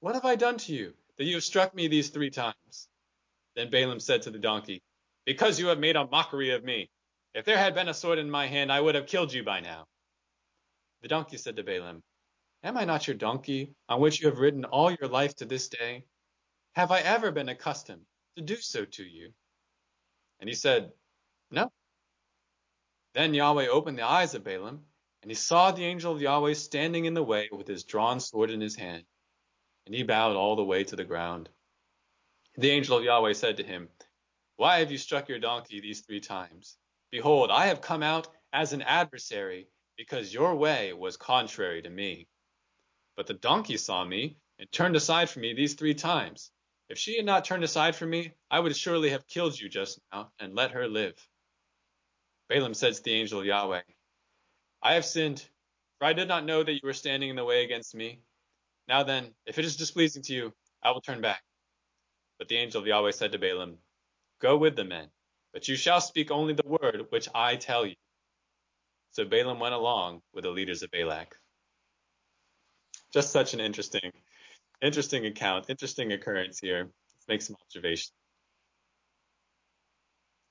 [0.00, 2.88] What have I done to you, that you have struck me these three times?
[3.54, 4.82] Then Balaam said to the donkey,
[5.24, 6.90] Because you have made a mockery of me.
[7.32, 9.60] If there had been a sword in my hand, I would have killed you by
[9.60, 9.86] now.
[11.02, 12.02] The donkey said to Balaam,
[12.64, 15.68] Am I not your donkey, on which you have ridden all your life to this
[15.68, 16.06] day?
[16.74, 18.04] Have I ever been accustomed
[18.36, 19.32] to do so to you?
[20.40, 20.92] And he said,
[21.50, 21.72] No.
[23.14, 24.84] Then Yahweh opened the eyes of Balaam,
[25.22, 28.50] and he saw the angel of Yahweh standing in the way with his drawn sword
[28.50, 29.04] in his hand.
[29.86, 31.48] And he bowed all the way to the ground.
[32.56, 33.88] The angel of Yahweh said to him,
[34.56, 36.76] Why have you struck your donkey these three times?
[37.10, 42.28] Behold, I have come out as an adversary, because your way was contrary to me.
[43.16, 46.50] But the donkey saw me and turned aside from me these three times.
[46.88, 49.98] If she had not turned aside from me, I would surely have killed you just
[50.12, 51.14] now and let her live.
[52.48, 53.82] Balaam said to the angel of Yahweh,
[54.82, 55.44] I have sinned,
[55.98, 58.20] for I did not know that you were standing in the way against me.
[58.86, 61.42] Now then, if it is displeasing to you, I will turn back.
[62.38, 63.78] But the angel of Yahweh said to Balaam,
[64.40, 65.08] Go with the men,
[65.52, 67.96] but you shall speak only the word which I tell you.
[69.10, 71.34] So Balaam went along with the leaders of Balak.
[73.12, 74.12] Just such an interesting,
[74.82, 76.90] interesting account, interesting occurrence here.
[77.14, 78.12] Let's make some observations.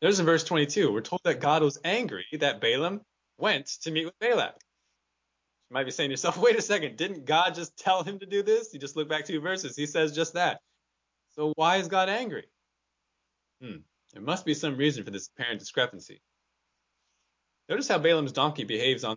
[0.01, 3.01] Notice in verse 22, we're told that God was angry that Balaam
[3.37, 4.55] went to meet with Balak.
[5.69, 8.25] You might be saying to yourself, wait a second, didn't God just tell him to
[8.25, 8.73] do this?
[8.73, 9.75] You just look back two verses.
[9.75, 10.59] He says just that.
[11.35, 12.45] So why is God angry?
[13.61, 13.77] Hmm,
[14.13, 16.21] there must be some reason for this apparent discrepancy.
[17.67, 19.15] Notice how Balaam's donkey behaves on,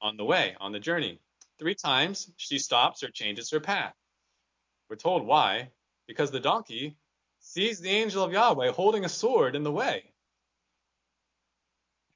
[0.00, 1.18] on the way, on the journey.
[1.58, 3.94] Three times she stops or changes her path.
[4.88, 5.70] We're told why.
[6.06, 6.96] Because the donkey
[7.40, 10.04] sees the angel of Yahweh holding a sword in the way.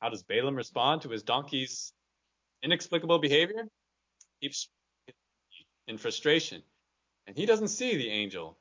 [0.01, 1.93] How does Balaam respond to his donkey's
[2.63, 3.69] inexplicable behavior?
[4.41, 4.69] He's
[5.87, 6.63] in frustration.
[7.27, 8.57] And he doesn't see the angel,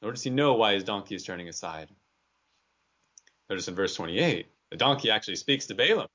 [0.00, 1.88] nor does he know why his donkey is turning aside.
[3.50, 6.08] Notice in verse 28, the donkey actually speaks to Balaam.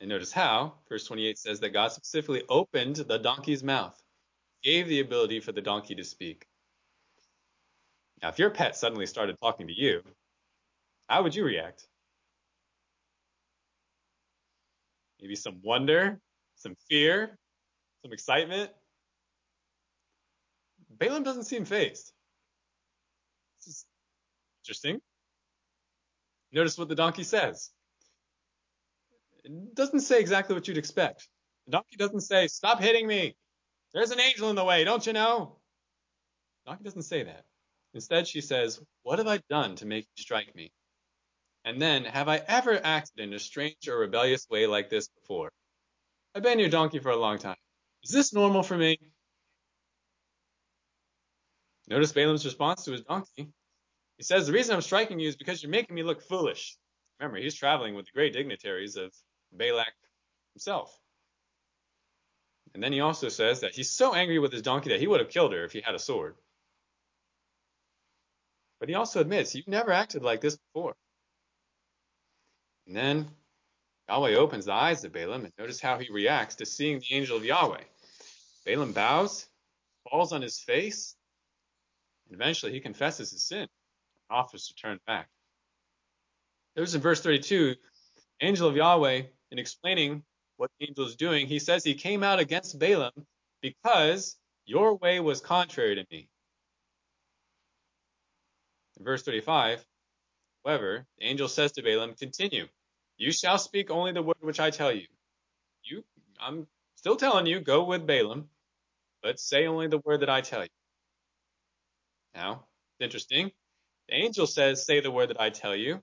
[0.00, 4.01] And notice how, verse 28 says that God specifically opened the donkey's mouth,
[4.62, 6.46] gave the ability for the donkey to speak.
[8.22, 10.02] Now, if your pet suddenly started talking to you,
[11.08, 11.86] how would you react?
[15.20, 16.20] Maybe some wonder,
[16.56, 17.38] some fear,
[18.02, 18.70] some excitement.
[20.90, 22.12] Balaam doesn't seem phased.
[23.58, 23.86] This is
[24.62, 25.00] interesting.
[26.52, 27.70] Notice what the donkey says.
[29.44, 31.28] It doesn't say exactly what you'd expect.
[31.66, 33.36] The donkey doesn't say, Stop hitting me.
[33.94, 35.56] There's an angel in the way, don't you know?
[36.66, 37.44] Donkey doesn't say that.
[37.94, 40.72] Instead, she says, What have I done to make you strike me?
[41.64, 45.52] And then, have I ever acted in a strange or rebellious way like this before?
[46.34, 47.56] I've been your donkey for a long time.
[48.02, 48.98] Is this normal for me?
[51.88, 53.48] Notice Balaam's response to his donkey.
[54.16, 56.76] He says, The reason I'm striking you is because you're making me look foolish.
[57.20, 59.12] Remember, he's traveling with the great dignitaries of
[59.52, 59.92] Balak
[60.54, 60.96] himself.
[62.74, 65.20] And then he also says that he's so angry with his donkey that he would
[65.20, 66.34] have killed her if he had a sword.
[68.80, 70.94] But he also admits, You've never acted like this before.
[72.86, 73.28] And then
[74.08, 77.36] Yahweh opens the eyes of Balaam and notice how he reacts to seeing the angel
[77.36, 77.84] of Yahweh.
[78.64, 79.46] Balaam bows,
[80.10, 81.14] falls on his face,
[82.26, 83.68] and eventually he confesses his sin and
[84.30, 85.28] offers to turn back.
[86.76, 87.76] Notice in verse 32
[88.40, 90.24] Angel of Yahweh, in explaining
[90.62, 93.26] what the angel is doing, he says he came out against Balaam
[93.62, 96.28] because your way was contrary to me.
[98.96, 99.84] In verse 35,
[100.64, 102.68] however, the angel says to Balaam, Continue,
[103.16, 105.08] you shall speak only the word which I tell you.
[105.82, 106.04] You,
[106.40, 108.48] I'm still telling you, go with Balaam,
[109.20, 110.68] but say only the word that I tell you.
[112.36, 112.66] Now,
[113.00, 113.50] it's interesting.
[114.08, 116.00] The angel says, Say the word that I tell you.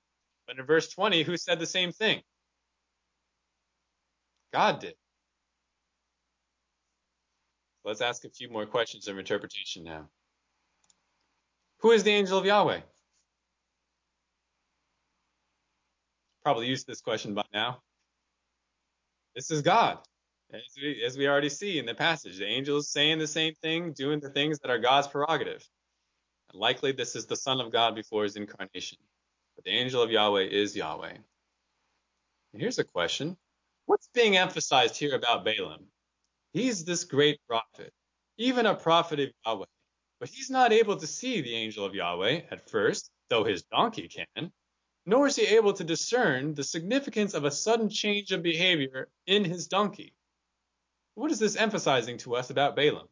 [0.47, 2.23] But in verse 20, who said the same thing?
[4.53, 4.95] God did.
[7.85, 10.09] Let's ask a few more questions of interpretation now.
[11.79, 12.81] Who is the angel of Yahweh?
[16.43, 17.81] Probably used this question by now.
[19.35, 19.99] This is God.
[20.51, 23.53] As we, as we already see in the passage, the angel is saying the same
[23.61, 25.63] thing, doing the things that are God's prerogative.
[26.51, 28.97] And likely this is the Son of God before his incarnation.
[29.55, 31.13] But the angel of Yahweh is Yahweh.
[32.53, 33.37] And here's a question.
[33.89, 35.87] What's being emphasized here about Balaam?
[36.53, 37.91] He's this great prophet,
[38.37, 39.65] even a prophet of Yahweh.
[40.19, 44.07] But he's not able to see the angel of Yahweh at first, though his donkey
[44.07, 44.51] can,
[45.07, 49.43] nor is he able to discern the significance of a sudden change of behavior in
[49.43, 50.13] his donkey.
[51.15, 53.07] What is this emphasizing to us about Balaam?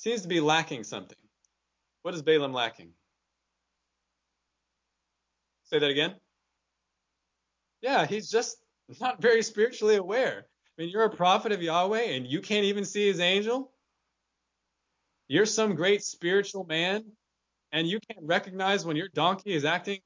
[0.00, 1.18] Seems to be lacking something.
[2.00, 2.92] What is Balaam lacking?
[5.64, 6.14] Say that again.
[7.82, 8.56] Yeah, he's just
[9.00, 10.46] not very spiritually aware.
[10.46, 13.72] I mean, you're a prophet of Yahweh and you can't even see his angel?
[15.28, 17.04] You're some great spiritual man
[17.70, 20.00] and you can't recognize when your donkey is acting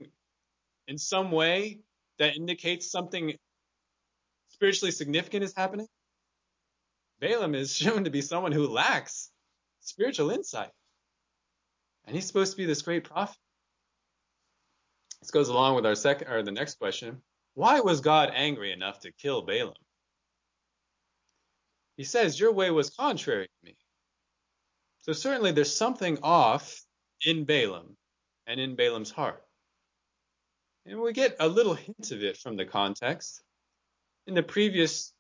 [0.89, 1.79] in some way
[2.19, 3.37] that indicates something
[4.49, 5.87] spiritually significant is happening?
[7.21, 9.31] Balaam is shown to be someone who lacks
[9.85, 10.71] spiritual insight.
[12.07, 13.37] And he's supposed to be this great prophet.
[15.21, 17.23] This goes along with our second or the next question.
[17.55, 19.75] Why was God angry enough to kill Balaam?
[21.97, 23.77] He says, Your way was contrary to me.
[25.01, 26.83] So certainly there's something off
[27.25, 27.97] in Balaam
[28.47, 29.43] and in Balaam's heart.
[30.85, 33.43] And we get a little hint of it from the context.
[34.27, 35.14] In the previous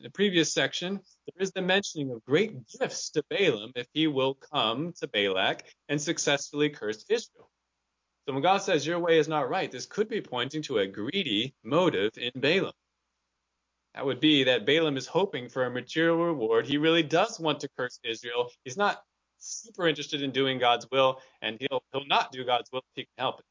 [0.00, 4.06] in the previous section, there is the mentioning of great gifts to Balaam if he
[4.06, 7.50] will come to Balak and successfully curse Israel.
[8.26, 10.86] So when God says your way is not right, this could be pointing to a
[10.86, 12.72] greedy motive in Balaam.
[13.94, 16.66] That would be that Balaam is hoping for a material reward.
[16.66, 18.50] He really does want to curse Israel.
[18.64, 19.02] He's not
[19.36, 23.02] super interested in doing God's will, and he'll he'll not do God's will if he
[23.02, 23.46] can help it.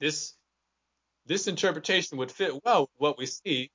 [0.00, 0.34] This
[1.26, 3.70] this interpretation would fit well with what we see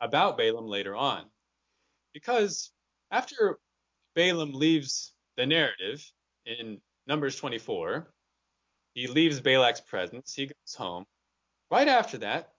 [0.00, 1.24] about Balaam later on.
[2.12, 2.70] Because
[3.10, 3.58] after
[4.14, 6.04] Balaam leaves the narrative
[6.46, 8.12] in Numbers 24,
[8.94, 11.04] he leaves Balak's presence, he goes home.
[11.70, 12.50] Right after that,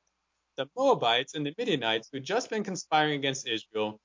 [0.57, 3.99] the Moabites and the Midianites, who had just been conspiring against Israel,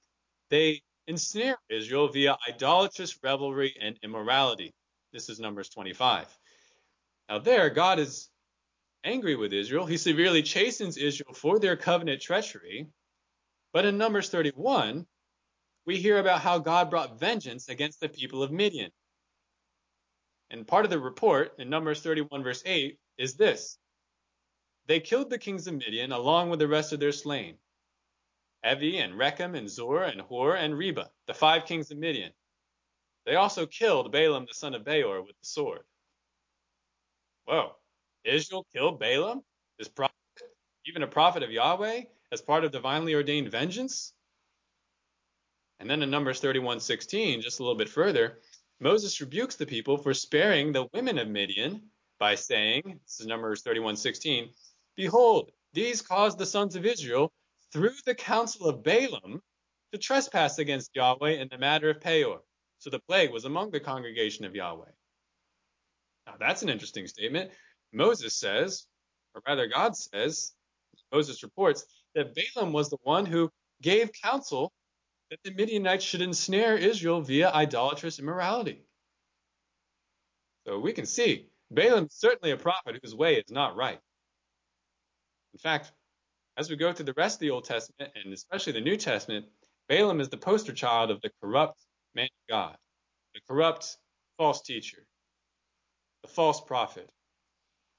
[0.48, 4.72] they ensnare Israel via idolatrous revelry and immorality.
[5.12, 6.26] This is Numbers 25.
[7.28, 8.28] Now, there, God is
[9.04, 9.86] angry with Israel.
[9.86, 12.88] He severely chastens Israel for their covenant treachery.
[13.72, 15.06] But in Numbers 31,
[15.86, 18.90] we hear about how God brought vengeance against the people of Midian.
[20.50, 23.78] And part of the report in Numbers 31, verse 8, is this
[24.86, 27.58] They killed the kings of Midian along with the rest of their slain
[28.64, 32.32] Evi and Rechem and Zur and Hur and Reba, the five kings of Midian.
[33.24, 35.82] They also killed Balaam the son of Beor with the sword.
[37.44, 37.76] Whoa,
[38.24, 39.42] Israel killed Balaam,
[39.78, 40.14] this prophet,
[40.86, 42.02] even a prophet of Yahweh?
[42.32, 44.12] As part of divinely ordained vengeance?
[45.78, 48.40] And then in Numbers 31:16, just a little bit further,
[48.80, 53.62] Moses rebukes the people for sparing the women of Midian by saying, this is Numbers
[53.62, 54.52] 31:16,
[54.96, 57.32] Behold, these caused the sons of Israel
[57.72, 59.42] through the counsel of Balaam
[59.92, 62.40] to trespass against Yahweh in the matter of Peor.
[62.78, 64.90] So the plague was among the congregation of Yahweh.
[66.26, 67.50] Now that's an interesting statement.
[67.92, 68.86] Moses says,
[69.34, 70.52] or rather God says,
[71.12, 71.84] Moses reports
[72.14, 73.50] that Balaam was the one who
[73.82, 74.72] gave counsel
[75.30, 78.82] that the Midianites should ensnare Israel via idolatrous immorality.
[80.66, 84.00] So we can see Balaam is certainly a prophet whose way is not right.
[85.52, 85.92] In fact,
[86.56, 89.46] as we go through the rest of the Old Testament and especially the New Testament,
[89.88, 91.78] Balaam is the poster child of the corrupt
[92.14, 92.76] man of God,
[93.34, 93.96] the corrupt
[94.36, 95.06] false teacher,
[96.22, 97.08] the false prophet.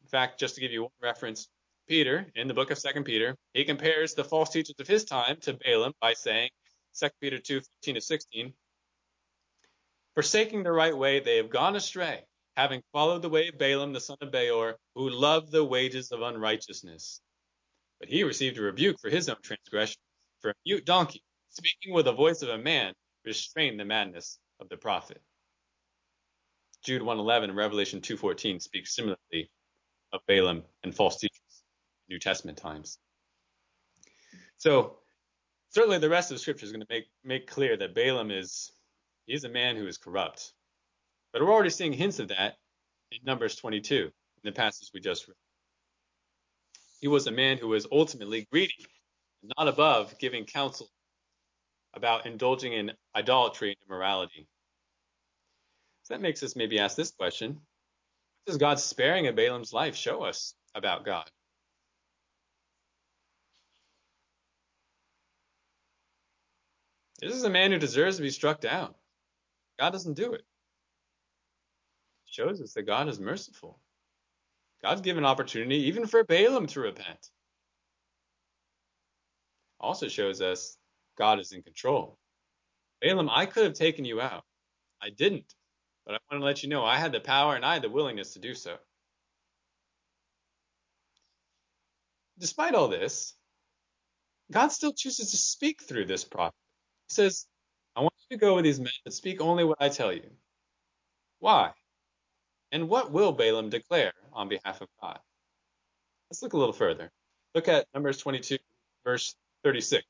[0.02, 1.48] In fact, just to give you one reference,
[1.92, 5.36] Peter, in the book of Second Peter, he compares the false teachers of his time
[5.42, 6.50] to Balaam by saying,
[6.98, 8.54] 2 Peter 2, 15 to 16,
[10.16, 12.24] Forsaking the right way, they have gone astray,
[12.56, 16.22] having followed the way of Balaam the son of Beor, who loved the wages of
[16.22, 17.20] unrighteousness.
[18.00, 20.00] But he received a rebuke for his own transgression,
[20.40, 22.94] for a mute donkey, speaking with the voice of a man,
[23.26, 25.22] restrained the madness of the prophet.
[26.86, 29.52] Jude 1:11 and Revelation 2:14 speak similarly
[30.14, 31.41] of Balaam and false teachers
[32.12, 33.00] New Testament times.
[34.58, 34.98] So
[35.70, 38.72] certainly the rest of scripture is going to make make clear that Balaam is
[39.26, 40.54] he's a man who is corrupt.
[41.34, 42.56] But we're already seeing hints of that
[43.12, 44.12] in Numbers 22, in
[44.44, 45.36] the passage we just read.
[47.00, 48.86] He was a man who was ultimately greedy,
[49.58, 50.88] not above giving counsel
[51.94, 54.48] about indulging in idolatry and immorality.
[56.04, 59.96] So that makes us maybe ask this question What does God sparing of Balaam's life
[59.96, 61.30] show us about God?
[67.22, 68.96] This is a man who deserves to be struck down.
[69.80, 70.42] God doesn't do it.
[70.42, 70.44] It
[72.26, 73.80] shows us that God is merciful.
[74.82, 77.30] God's given opportunity even for Balaam to repent.
[79.80, 80.78] Also shows us
[81.18, 82.18] God is in control.
[83.02, 84.44] Balaam, I could have taken you out.
[85.02, 85.54] I didn't.
[86.06, 87.90] But I want to let you know I had the power and I had the
[87.90, 88.78] willingness to do so.
[92.40, 93.36] Despite all this,
[94.52, 96.56] God still chooses to speak through this prophet.
[97.12, 97.46] He says,
[97.94, 100.30] I want you to go with these men, but speak only what I tell you.
[101.40, 101.72] Why?
[102.72, 105.20] And what will Balaam declare on behalf of God?
[106.30, 107.12] Let's look a little further.
[107.54, 108.60] Look at Numbers 22,
[109.04, 109.36] verse
[109.66, 110.06] 36.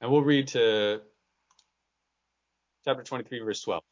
[0.00, 1.02] And we'll read to
[2.86, 3.82] chapter 23, verse 12.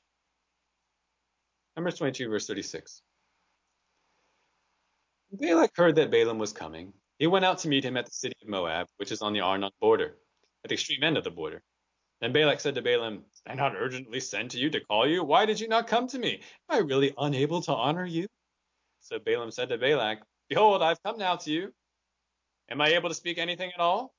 [1.76, 3.02] Numbers 22, verse 36.
[5.30, 6.94] Balak heard that Balaam was coming.
[7.20, 9.40] He went out to meet him at the city of Moab, which is on the
[9.40, 10.16] Arnon border,
[10.64, 11.62] at the extreme end of the border.
[12.22, 15.22] Then Balak said to Balaam, Did I not urgently send to you to call you?
[15.22, 16.40] Why did you not come to me?
[16.70, 18.26] Am I really unable to honor you?
[19.00, 21.74] So Balaam said to Balak, Behold, I've come now to you.
[22.70, 24.14] Am I able to speak anything at all?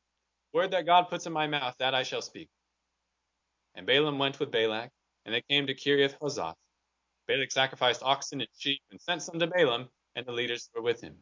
[0.53, 2.49] Word that God puts in my mouth, that I shall speak.
[3.73, 4.91] And Balaam went with Balak,
[5.25, 6.53] and they came to Kiriath Huzoth.
[7.27, 11.01] Balak sacrificed oxen and sheep and sent some to Balaam, and the leaders were with
[11.01, 11.15] him.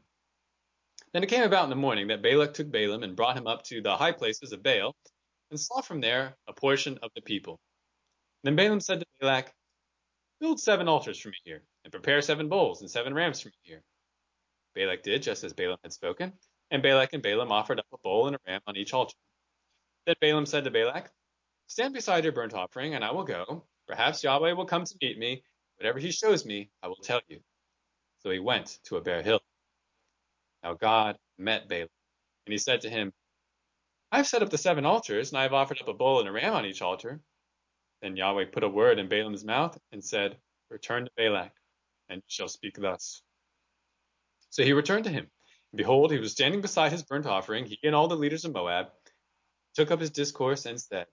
[1.12, 3.64] Then it came about in the morning that Balak took Balaam and brought him up
[3.64, 4.96] to the high places of Baal,
[5.50, 7.60] and saw from there a portion of the people.
[8.44, 9.52] Then Balaam said to Balak,
[10.40, 13.56] Build seven altars for me here, and prepare seven bulls and seven rams for me
[13.64, 13.84] here.
[14.76, 16.34] Balak did just as Balaam had spoken,
[16.70, 19.16] and Balak and Balaam offered up a bull and a ram on each altar.
[20.06, 21.12] Then Balaam said to Balak,
[21.68, 23.66] Stand beside your burnt offering, and I will go.
[23.88, 25.44] Perhaps Yahweh will come to meet me.
[25.78, 27.40] Whatever he shows me, I will tell you.
[28.22, 29.42] So he went to a bare hill.
[30.64, 31.88] Now God met Balaam,
[32.46, 33.14] and he said to him,
[34.12, 36.28] I have set up the seven altars, and I have offered up a bull and
[36.28, 37.22] a ram on each altar.
[38.02, 40.38] Then Yahweh put a word in Balaam's mouth and said,
[40.70, 41.52] Return to Balak,
[42.10, 43.22] and you shall speak thus.
[44.50, 45.30] So he returned to him.
[45.72, 48.54] And behold, he was standing beside his burnt offering, he and all the leaders of
[48.54, 48.88] Moab,
[49.76, 51.06] took up his discourse and said,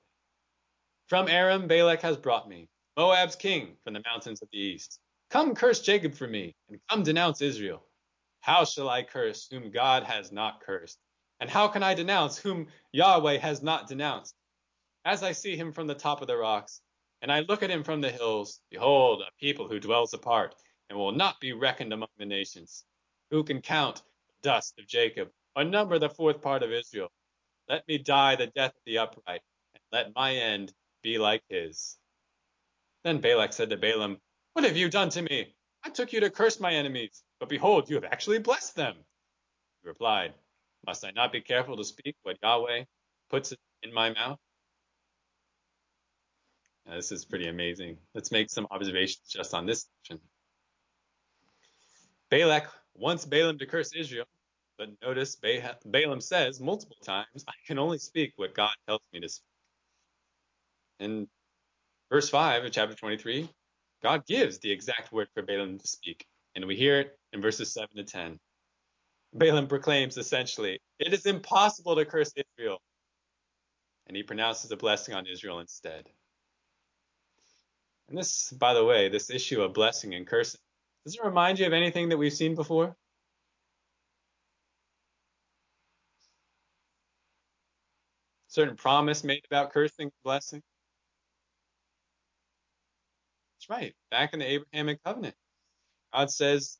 [1.08, 4.98] From Aram Balak has brought me, Moab's king, from the mountains of the east.
[5.30, 7.86] Come curse Jacob for me, and come denounce Israel.
[8.46, 11.00] How shall I curse whom God has not cursed?
[11.40, 14.36] And how can I denounce whom Yahweh has not denounced?
[15.04, 16.80] As I see him from the top of the rocks,
[17.20, 20.54] and I look at him from the hills, behold, a people who dwells apart,
[20.88, 22.84] and will not be reckoned among the nations.
[23.32, 27.10] Who can count the dust of Jacob, or number the fourth part of Israel?
[27.68, 29.42] Let me die the death of the upright,
[29.74, 30.72] and let my end
[31.02, 31.98] be like his.
[33.02, 34.20] Then Balak said to Balaam,
[34.52, 35.55] What have you done to me?
[35.86, 38.96] I took you to curse my enemies, but behold, you have actually blessed them.
[39.82, 40.34] He replied,
[40.84, 42.82] Must I not be careful to speak what Yahweh
[43.30, 44.40] puts in my mouth?
[46.86, 47.98] Now, this is pretty amazing.
[48.14, 50.20] Let's make some observations just on this section.
[52.30, 52.66] Balak
[52.96, 54.26] wants Balaam to curse Israel,
[54.78, 55.36] but notice
[55.84, 59.46] Balaam says multiple times, I can only speak what God tells me to speak.
[60.98, 61.28] In
[62.10, 63.48] verse 5 of chapter 23,
[64.02, 67.72] God gives the exact word for Balaam to speak, and we hear it in verses
[67.72, 68.38] 7 to 10.
[69.34, 72.78] Balaam proclaims essentially, It is impossible to curse Israel.
[74.06, 76.08] And he pronounces a blessing on Israel instead.
[78.08, 80.60] And this, by the way, this issue of blessing and cursing,
[81.04, 82.96] does it remind you of anything that we've seen before?
[88.46, 90.62] Certain promise made about cursing and blessing?
[93.68, 93.94] Right.
[94.10, 95.34] Back in the Abrahamic covenant,
[96.12, 96.78] God says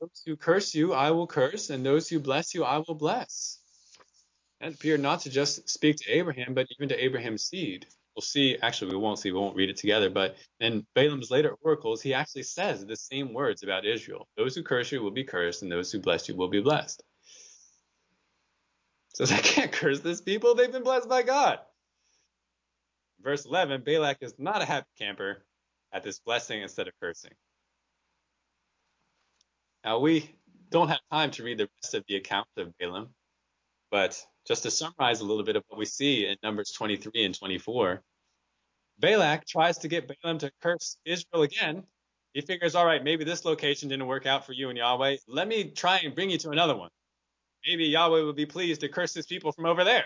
[0.00, 3.58] those who curse you I will curse, and those who bless you I will bless.
[4.60, 7.86] That appeared not to just speak to Abraham, but even to Abraham's seed.
[8.14, 11.54] We'll see, actually, we won't see, we won't read it together, but in Balaam's later
[11.62, 14.26] oracles, he actually says the same words about Israel.
[14.36, 17.02] Those who curse you will be cursed, and those who bless you will be blessed.
[19.14, 21.60] Says, I can't curse this people, they've been blessed by God.
[23.20, 25.44] Verse 11 Balak is not a happy camper
[25.92, 27.32] at this blessing instead of cursing.
[29.84, 30.30] Now, we
[30.70, 33.08] don't have time to read the rest of the account of Balaam,
[33.90, 37.38] but just to summarize a little bit of what we see in Numbers 23 and
[37.38, 38.02] 24,
[38.98, 41.84] Balak tries to get Balaam to curse Israel again.
[42.34, 45.16] He figures, all right, maybe this location didn't work out for you and Yahweh.
[45.26, 46.90] Let me try and bring you to another one.
[47.66, 50.04] Maybe Yahweh will be pleased to curse his people from over there.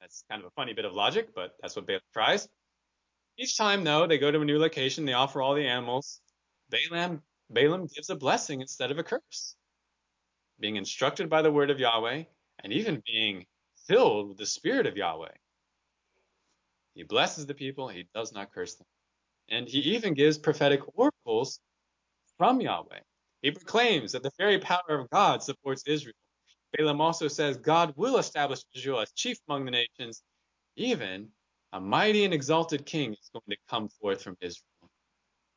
[0.00, 2.48] That's kind of a funny bit of logic, but that's what Balak tries.
[3.36, 6.20] Each time, though, they go to a new location, they offer all the animals.
[6.70, 9.56] Balaam, Balaam gives a blessing instead of a curse.
[10.60, 12.24] Being instructed by the word of Yahweh,
[12.62, 13.46] and even being
[13.86, 15.32] filled with the spirit of Yahweh.
[16.94, 18.86] He blesses the people, he does not curse them.
[19.48, 21.60] And he even gives prophetic oracles
[22.38, 23.00] from Yahweh.
[23.42, 26.14] He proclaims that the very power of God supports Israel.
[26.76, 30.22] Balaam also says God will establish Israel as chief among the nations.
[30.76, 31.28] Even
[31.74, 34.88] a mighty and exalted king is going to come forth from Israel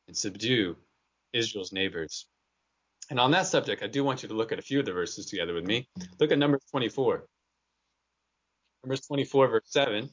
[0.08, 0.76] and subdue
[1.32, 2.26] Israel's neighbors.
[3.08, 4.92] And on that subject, I do want you to look at a few of the
[4.92, 5.88] verses together with me.
[6.18, 7.24] Look at Numbers 24.
[8.82, 10.10] Numbers 24, verse 7.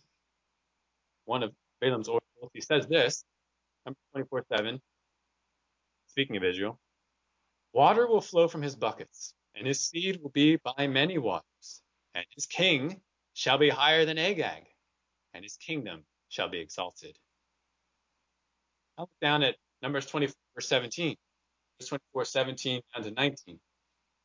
[1.25, 1.51] One of
[1.81, 2.51] Balaam's oracles.
[2.53, 3.23] He says this,
[3.85, 4.79] Numbers 24, 7.
[6.07, 6.79] Speaking of Israel,
[7.73, 11.81] water will flow from his buckets, and his seed will be by many waters,
[12.13, 13.01] and his king
[13.33, 14.65] shall be higher than Agag,
[15.35, 17.15] and his kingdom shall be exalted.
[18.97, 21.15] Now look down at Numbers 24, verse 17.
[21.85, 23.59] 24, 17 down to 19.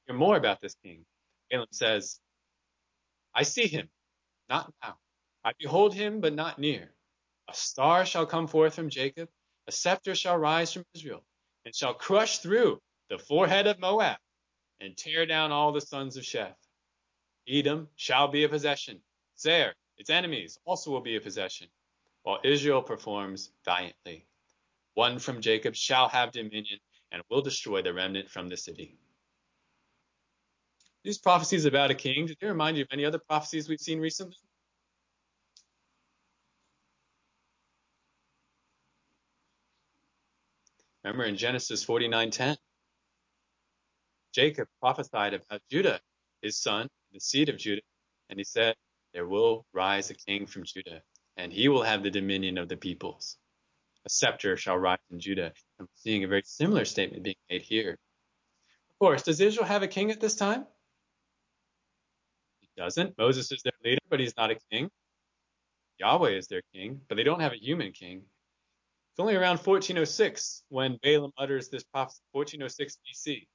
[0.06, 1.04] Hear more about this king.
[1.50, 2.20] Balaam says,
[3.34, 3.88] I see him,
[4.48, 4.94] not now.
[5.44, 6.94] I behold him, but not near.
[7.48, 9.28] A star shall come forth from Jacob,
[9.66, 11.24] a scepter shall rise from Israel,
[11.64, 14.18] and shall crush through the forehead of Moab,
[14.80, 16.54] and tear down all the sons of Sheth.
[17.48, 19.00] Edom shall be a possession.
[19.34, 21.68] Seir, its enemies, also will be a possession,
[22.22, 24.26] while Israel performs valiantly.
[24.94, 26.80] One from Jacob shall have dominion,
[27.12, 28.96] and will destroy the remnant from the city.
[31.04, 34.00] These prophecies about a king, did they remind you of any other prophecies we've seen
[34.00, 34.36] recently?
[41.04, 42.56] Remember in Genesis 49:10,
[44.32, 46.00] Jacob prophesied about Judah,
[46.40, 47.82] his son, the seed of Judah,
[48.28, 48.76] and he said,
[49.14, 51.02] There will rise a king from Judah,
[51.36, 53.36] and he will have the dominion of the peoples
[54.04, 55.52] a scepter shall rise in Judah.
[55.78, 57.98] I'm seeing a very similar statement being made here.
[58.90, 60.66] Of course, does Israel have a king at this time?
[62.60, 63.16] He doesn't.
[63.18, 64.90] Moses is their leader, but he's not a king.
[65.98, 68.22] Yahweh is their king, but they don't have a human king.
[69.12, 73.46] It's only around 1406 when Balaam utters this prophecy, 1406 BC.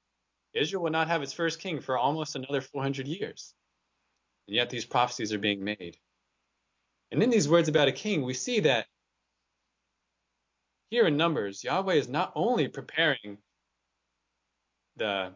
[0.54, 3.54] Israel will not have its first king for almost another 400 years.
[4.48, 5.98] And yet these prophecies are being made.
[7.12, 8.88] And in these words about a king, we see that
[10.90, 13.38] here in Numbers, Yahweh is not only preparing
[14.98, 15.32] the,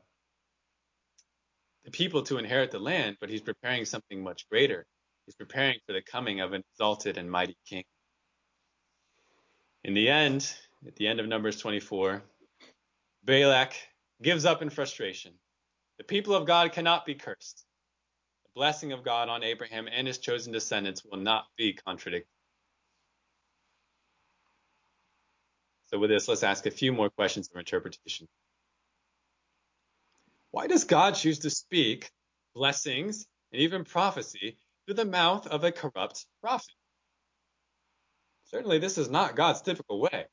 [1.86, 4.86] the people to inherit the land, but he's preparing something much greater.
[5.26, 7.84] He's preparing for the coming of an exalted and mighty king.
[9.84, 10.54] In the end,
[10.86, 12.22] at the end of Numbers 24,
[13.24, 13.74] Balak
[14.22, 15.34] gives up in frustration.
[15.98, 17.66] The people of God cannot be cursed.
[18.54, 22.28] The blessing of God on Abraham and his chosen descendants will not be contradicted.
[25.88, 28.28] So with this, let's ask a few more questions of interpretation.
[30.52, 32.12] Why does God choose to speak
[32.56, 36.74] blessings and even prophecy through the mouth of a corrupt prophet?
[38.46, 40.26] Certainly, this is not God's typical way.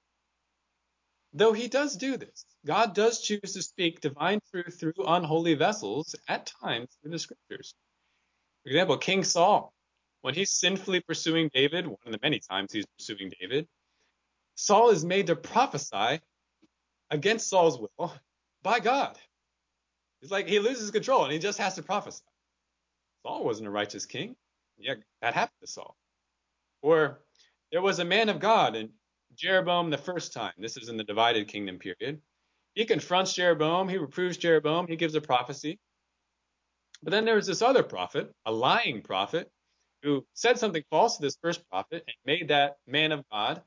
[1.34, 6.14] Though he does do this, God does choose to speak divine truth through unholy vessels
[6.28, 7.74] at times through the scriptures.
[8.66, 9.72] For example, King Saul,
[10.22, 13.68] when he's sinfully pursuing David, one of the many times he's pursuing David,
[14.56, 16.20] Saul is made to prophesy
[17.08, 18.12] against Saul's will
[18.64, 19.16] by God.
[20.20, 22.24] It's like he loses control and he just has to prophesy.
[23.22, 24.34] Saul wasn't a righteous king.
[24.78, 25.96] Yeah, that happened to Saul.
[26.82, 27.20] Or
[27.70, 28.90] there was a man of God in
[29.36, 30.54] Jeroboam the first time.
[30.58, 32.20] This is in the divided kingdom period.
[32.74, 35.78] He confronts Jeroboam, he reproves Jeroboam, he gives a prophecy.
[37.06, 39.48] But then there was this other prophet, a lying prophet,
[40.02, 43.62] who said something false to this first prophet and made that man of God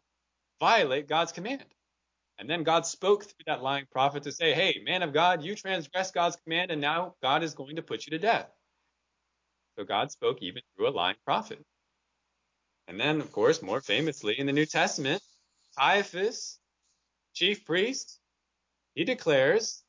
[0.59, 1.63] violate God's command.
[2.37, 5.55] And then God spoke through that lying prophet to say, hey, man of God, you
[5.55, 8.51] transgressed God's command, and now God is going to put you to death.
[9.77, 11.63] So God spoke even through a lying prophet.
[12.89, 15.23] And then, of course, more famously in the New Testament,
[15.77, 16.59] Caiaphas,
[17.33, 18.19] chief priest,
[18.95, 19.81] he declares,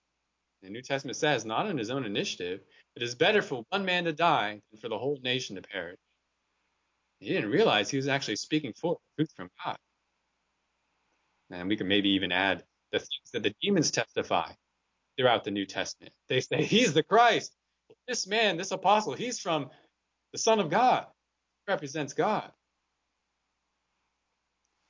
[0.62, 2.60] the New Testament says, not on his own initiative,
[2.96, 5.98] it is better for one man to die than for the whole nation to perish.
[7.20, 9.76] He didn't realize he was actually speaking forth truth from God.
[11.50, 14.50] And we can maybe even add the things that the demons testify
[15.16, 16.12] throughout the New Testament.
[16.28, 17.54] They say, He's the Christ.
[18.06, 19.70] This man, this apostle, he's from
[20.32, 21.06] the Son of God.
[21.66, 22.50] He represents God.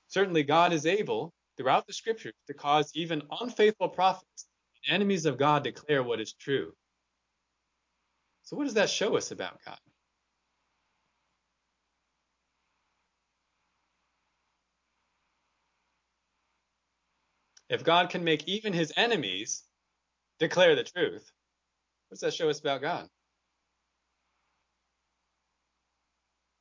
[0.09, 4.47] Certainly, God is able, throughout the scriptures, to cause even unfaithful prophets
[4.89, 6.73] enemies of God declare what is true.
[8.43, 9.79] So, what does that show us about God?
[17.69, 19.63] If God can make even his enemies
[20.41, 21.31] declare the truth,
[22.09, 23.09] what does that show us about God?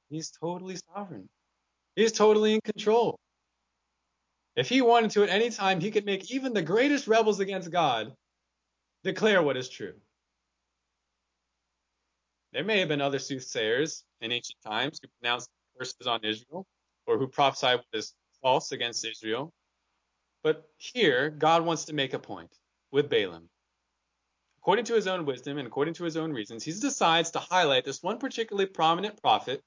[0.10, 1.30] He's totally sovereign.
[1.96, 3.20] He's totally in control.
[4.56, 7.72] If he wanted to at any time, he could make even the greatest rebels against
[7.72, 8.14] God
[9.04, 9.94] declare what is true.
[12.52, 16.66] There may have been other soothsayers in ancient times who pronounced curses on Israel
[17.06, 19.54] or who prophesied what is false against Israel.
[20.44, 22.52] But here, God wants to make a point
[22.92, 23.50] with Balaam.
[24.60, 27.86] According to his own wisdom and according to his own reasons, he decides to highlight
[27.86, 29.64] this one particularly prominent prophet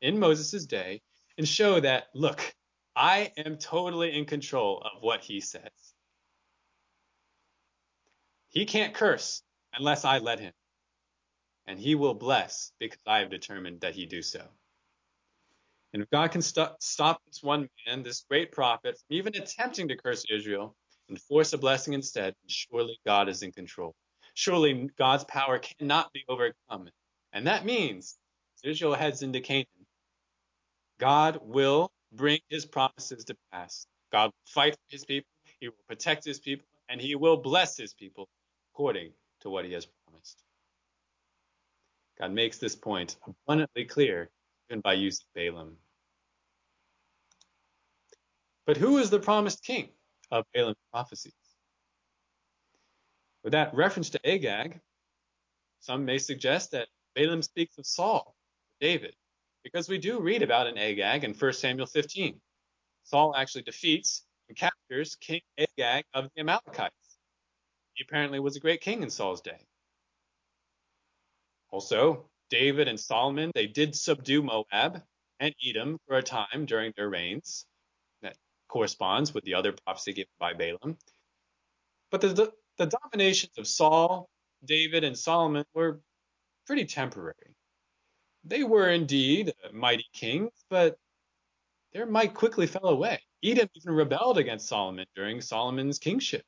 [0.00, 1.00] in Moses' day
[1.36, 2.54] and show that, look,
[2.96, 5.94] I am totally in control of what he says.
[8.48, 10.52] He can't curse unless I let him,
[11.66, 14.42] and he will bless because I have determined that he do so.
[15.92, 19.88] And if God can st- stop this one man, this great prophet, from even attempting
[19.88, 20.76] to curse Israel
[21.08, 23.94] and force a blessing instead, surely God is in control.
[24.34, 26.88] Surely God's power cannot be overcome.
[27.32, 28.18] And that means
[28.56, 29.66] as Israel heads into Canaan,
[30.98, 33.86] God will bring his promises to pass.
[34.12, 35.28] God will fight for his people,
[35.60, 38.28] he will protect his people, and he will bless his people
[38.72, 40.42] according to what he has promised.
[42.18, 44.30] God makes this point abundantly clear
[44.68, 45.76] even by using Balaam.
[48.66, 49.88] But who is the promised king
[50.30, 51.32] of Balaam's prophecies?
[53.42, 54.80] With that reference to Agag,
[55.80, 58.36] some may suggest that Balaam speaks of Saul,
[58.80, 59.14] David,
[59.62, 62.40] because we do read about an Agag in 1 Samuel 15.
[63.04, 66.94] Saul actually defeats and captures King Agag of the Amalekites.
[67.94, 69.66] He apparently was a great king in Saul's day.
[71.70, 75.02] Also, David and Solomon, they did subdue Moab
[75.38, 77.64] and Edom for a time during their reigns.
[78.22, 78.36] That
[78.68, 80.98] corresponds with the other prophecy given by Balaam.
[82.10, 84.28] But the, the dominations of Saul,
[84.64, 86.00] David, and Solomon were
[86.66, 87.54] pretty temporary.
[88.44, 90.96] They were indeed mighty kings, but
[91.92, 93.20] their might quickly fell away.
[93.42, 96.44] Edom even rebelled against Solomon during Solomon's kingship.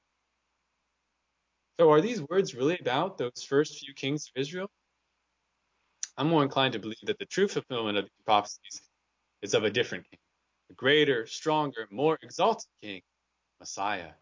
[1.78, 4.70] So are these words really about those first few kings of Israel?
[6.16, 8.82] I'm more inclined to believe that the true fulfillment of these prophecies
[9.40, 10.20] is of a different king,
[10.70, 13.00] a greater, stronger, more exalted king,
[13.58, 14.12] Messiah,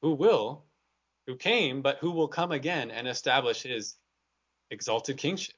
[0.00, 0.64] who will,
[1.26, 3.96] who came, but who will come again and establish his
[4.70, 5.54] exalted kingship,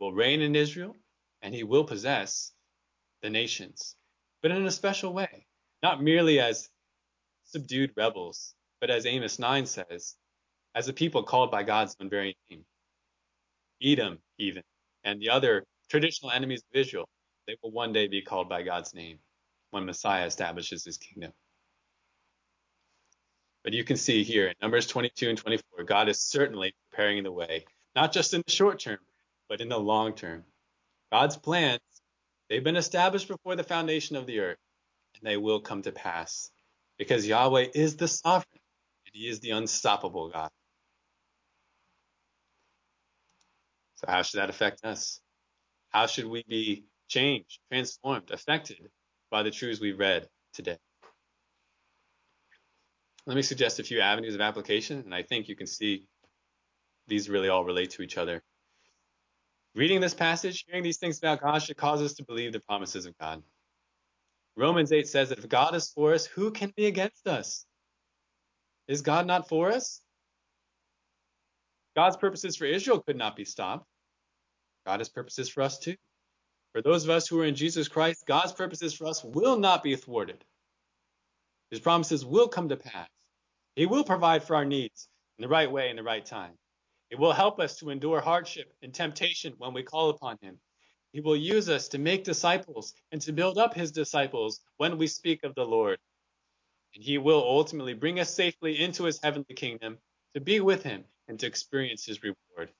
[0.00, 0.96] will reign in Israel,
[1.42, 2.52] and he will possess
[3.22, 3.94] the nations,
[4.42, 5.46] but in a special way,
[5.82, 6.68] not merely as
[7.44, 10.16] subdued rebels, but as Amos 9 says,
[10.74, 12.64] as a people called by God's own very name.
[13.82, 14.62] Edom, even,
[15.04, 17.08] and the other traditional enemies of Israel,
[17.46, 19.18] they will one day be called by God's name
[19.70, 21.32] when Messiah establishes his kingdom.
[23.64, 27.32] But you can see here in Numbers 22 and 24, God is certainly preparing the
[27.32, 28.98] way, not just in the short term,
[29.50, 30.44] but in the long term.
[31.12, 31.80] God's plans,
[32.48, 34.58] they've been established before the foundation of the earth,
[35.18, 36.50] and they will come to pass
[36.96, 38.60] because Yahweh is the sovereign
[39.06, 40.50] and he is the unstoppable God.
[43.96, 45.20] So, how should that affect us?
[45.88, 48.78] How should we be changed, transformed, affected
[49.30, 50.78] by the truths we read today?
[53.26, 56.06] Let me suggest a few avenues of application, and I think you can see
[57.08, 58.42] these really all relate to each other.
[59.74, 63.06] Reading this passage, hearing these things about God should cause us to believe the promises
[63.06, 63.42] of God.
[64.56, 67.64] Romans 8 says that if God is for us, who can be against us?
[68.88, 70.00] Is God not for us?
[71.94, 73.86] God's purposes for Israel could not be stopped.
[74.86, 75.96] God has purposes for us too.
[76.72, 79.82] For those of us who are in Jesus Christ, God's purposes for us will not
[79.82, 80.44] be thwarted.
[81.70, 83.08] His promises will come to pass.
[83.76, 85.08] He will provide for our needs
[85.38, 86.52] in the right way in the right time.
[87.10, 90.58] It will help us to endure hardship and temptation when we call upon Him.
[91.12, 95.08] He will use us to make disciples and to build up His disciples when we
[95.08, 95.98] speak of the Lord.
[96.94, 99.98] And He will ultimately bring us safely into His heavenly kingdom
[100.34, 102.70] to be with Him and to experience His reward.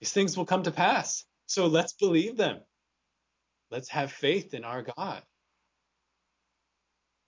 [0.00, 1.24] These things will come to pass.
[1.46, 2.60] So let's believe them.
[3.70, 5.22] Let's have faith in our God.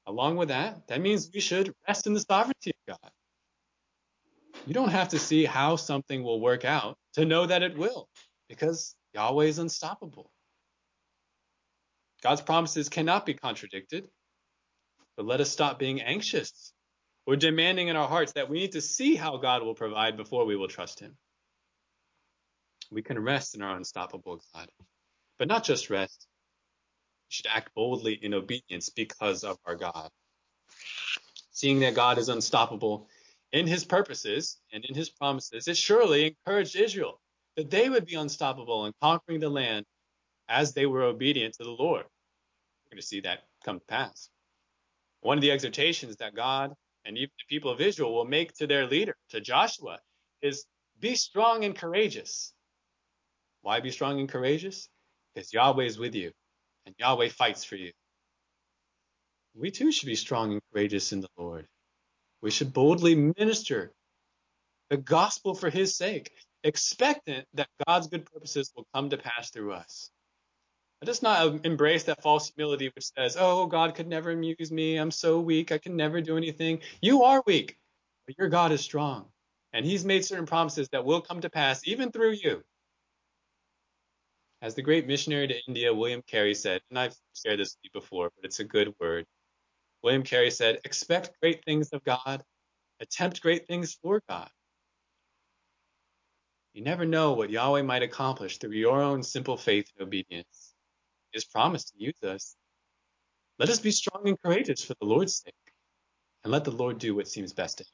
[0.07, 3.11] Along with that, that means we should rest in the sovereignty of God.
[4.67, 8.09] You don't have to see how something will work out to know that it will,
[8.49, 10.31] because Yahweh is unstoppable.
[12.23, 14.09] God's promises cannot be contradicted.
[15.17, 16.73] But let us stop being anxious
[17.27, 20.47] or demanding in our hearts that we need to see how God will provide before
[20.47, 21.17] we will trust Him.
[22.91, 24.69] We can rest in our unstoppable God,
[25.39, 26.27] but not just rest.
[27.29, 30.11] We should act boldly in obedience because of our God.
[31.53, 33.09] Seeing that God is unstoppable
[33.53, 37.21] in his purposes and in his promises, it surely encouraged Israel
[37.57, 39.85] that they would be unstoppable in conquering the land
[40.49, 42.05] as they were obedient to the Lord.
[42.05, 44.31] We're going to see that come to pass.
[45.21, 46.73] One of the exhortations that God
[47.05, 49.99] and even the people of Israel will make to their leader, to Joshua,
[50.43, 50.65] is
[51.01, 52.53] be strong and courageous.
[53.63, 54.89] Why be strong and courageous?
[55.35, 56.33] Because Yahweh is with you
[56.87, 57.93] and Yahweh fights for you.
[59.55, 61.67] We too should be strong and courageous in the Lord.
[62.43, 63.93] We should boldly minister
[64.89, 66.33] the gospel for his sake,
[66.65, 70.11] expectant that God's good purposes will come to pass through us.
[71.03, 74.97] Let us not embrace that false humility which says, Oh, God could never amuse me.
[74.97, 75.73] I'm so weak.
[75.73, 76.81] I can never do anything.
[77.01, 77.79] You are weak,
[78.27, 79.27] but your God is strong.
[79.73, 82.63] And he's made certain promises that will come to pass even through you.
[84.61, 88.01] As the great missionary to India, William Carey said, and I've shared this with you
[88.01, 89.25] before, but it's a good word.
[90.03, 92.43] William Carey said, expect great things of God,
[93.01, 94.49] attempt great things for God.
[96.73, 100.75] You never know what Yahweh might accomplish through your own simple faith and obedience.
[101.33, 102.57] He has promised to use us.
[103.59, 105.55] Let us be strong and courageous for the Lord's sake,
[106.45, 107.91] and let the Lord do what seems best to him.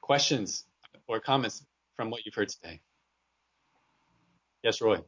[0.00, 0.64] Questions
[1.06, 1.66] or comments
[1.96, 2.80] from what you've heard today?
[4.62, 5.00] Yes, Roy.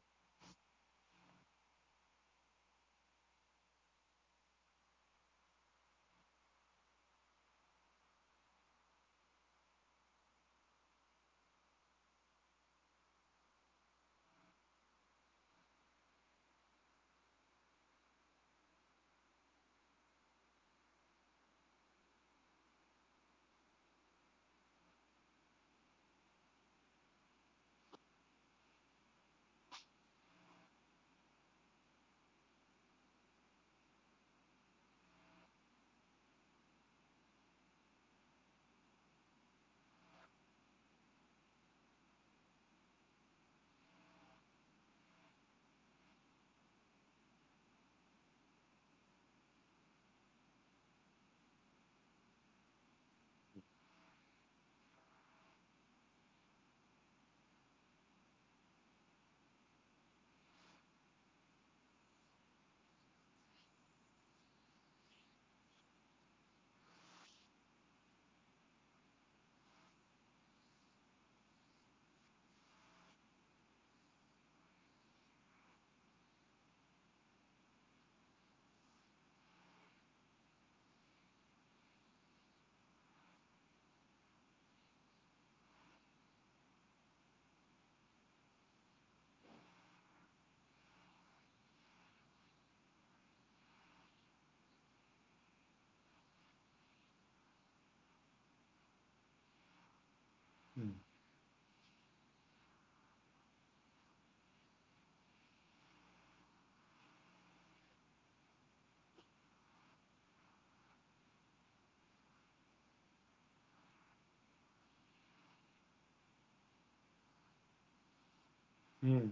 [119.02, 119.28] Hmm.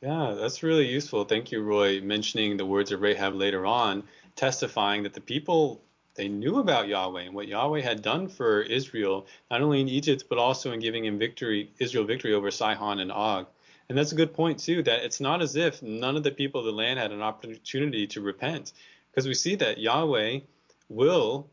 [0.00, 1.24] Yeah, that's really useful.
[1.24, 4.04] Thank you, Roy, mentioning the words of Rahab later on,
[4.36, 5.82] testifying that the people
[6.14, 10.24] they knew about Yahweh and what Yahweh had done for Israel, not only in Egypt
[10.28, 13.46] but also in giving him victory, Israel victory over Sihon and Og.
[13.88, 14.84] And that's a good point too.
[14.84, 18.06] That it's not as if none of the people of the land had an opportunity
[18.08, 18.72] to repent,
[19.14, 20.40] because we see that Yahweh
[20.88, 21.48] will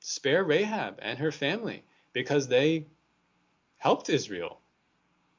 [0.00, 2.84] spare Rahab and her family because they
[3.78, 4.60] helped Israel.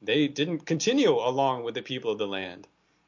[0.02, 2.66] They didn't continue along with the people of the land.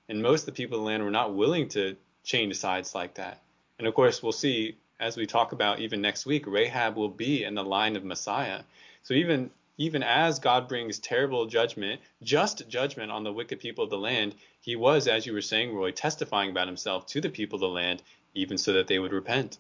[0.09, 3.15] And most of the people of the land were not willing to change sides like
[3.15, 3.43] that.
[3.79, 7.43] And of course, we'll see as we talk about even next week, Rahab will be
[7.43, 8.63] in the line of Messiah.
[9.03, 13.89] So even even as God brings terrible judgment, just judgment on the wicked people of
[13.89, 17.57] the land, he was, as you were saying, Roy, testifying about himself to the people
[17.57, 18.03] of the land,
[18.35, 19.59] even so that they would repent.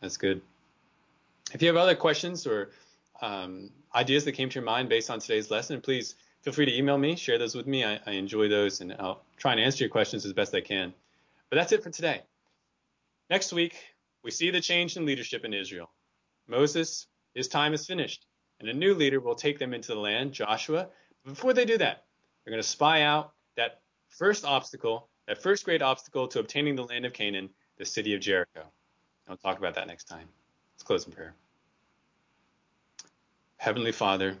[0.00, 0.40] That's good.
[1.52, 2.70] If you have other questions or
[3.20, 6.76] um, ideas that came to your mind based on today's lesson, please feel free to
[6.76, 7.84] email me, share those with me.
[7.84, 10.92] I, I enjoy those, and I'll try and answer your questions as best I can.
[11.50, 12.22] But that's it for today.
[13.30, 13.74] Next week,
[14.22, 15.90] we see the change in leadership in Israel.
[16.46, 18.26] Moses, his time is finished,
[18.60, 20.88] and a new leader will take them into the land, Joshua.
[21.24, 22.04] Before they do that,
[22.44, 26.84] they're going to spy out that first obstacle, that first great obstacle to obtaining the
[26.84, 28.62] land of Canaan, the city of Jericho.
[29.28, 30.28] I'll talk about that next time.
[30.74, 31.34] Let's close in prayer.
[33.56, 34.36] Heavenly Father,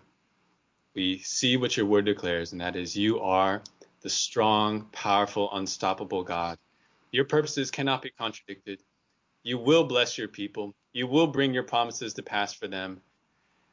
[0.94, 3.62] we see what your word declares, and that is you are
[4.00, 6.58] the strong, powerful, unstoppable God.
[7.10, 8.82] Your purposes cannot be contradicted.
[9.42, 10.74] You will bless your people.
[10.92, 13.00] You will bring your promises to pass for them.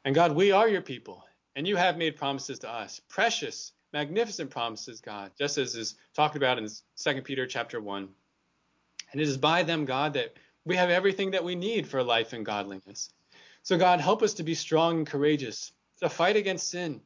[0.04, 1.24] And God, we are your people,
[1.56, 6.36] and you have made promises to us, precious, magnificent promises, God, just as is talked
[6.36, 6.68] about in
[7.02, 8.08] 2 Peter chapter 1.
[9.12, 10.34] And it is by them, God, that
[10.64, 13.10] we have everything that we need for life and godliness.
[13.62, 17.00] So, God, help us to be strong and courageous, to fight against sin,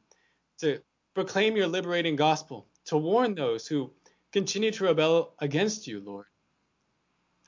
[0.59, 0.81] to
[1.13, 3.91] proclaim your liberating gospel, to warn those who
[4.31, 6.25] continue to rebel against you, Lord.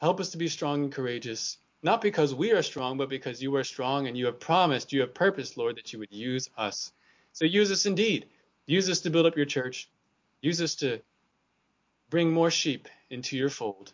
[0.02, 3.56] Help us to be strong and courageous, not because we are strong, but because you
[3.56, 6.92] are strong and you have promised, you have purposed, Lord, that you would use us.
[7.32, 8.28] So use us indeed.
[8.66, 9.90] Use us to build up your church.
[10.42, 11.02] Use us to
[12.10, 13.94] bring more sheep into your fold.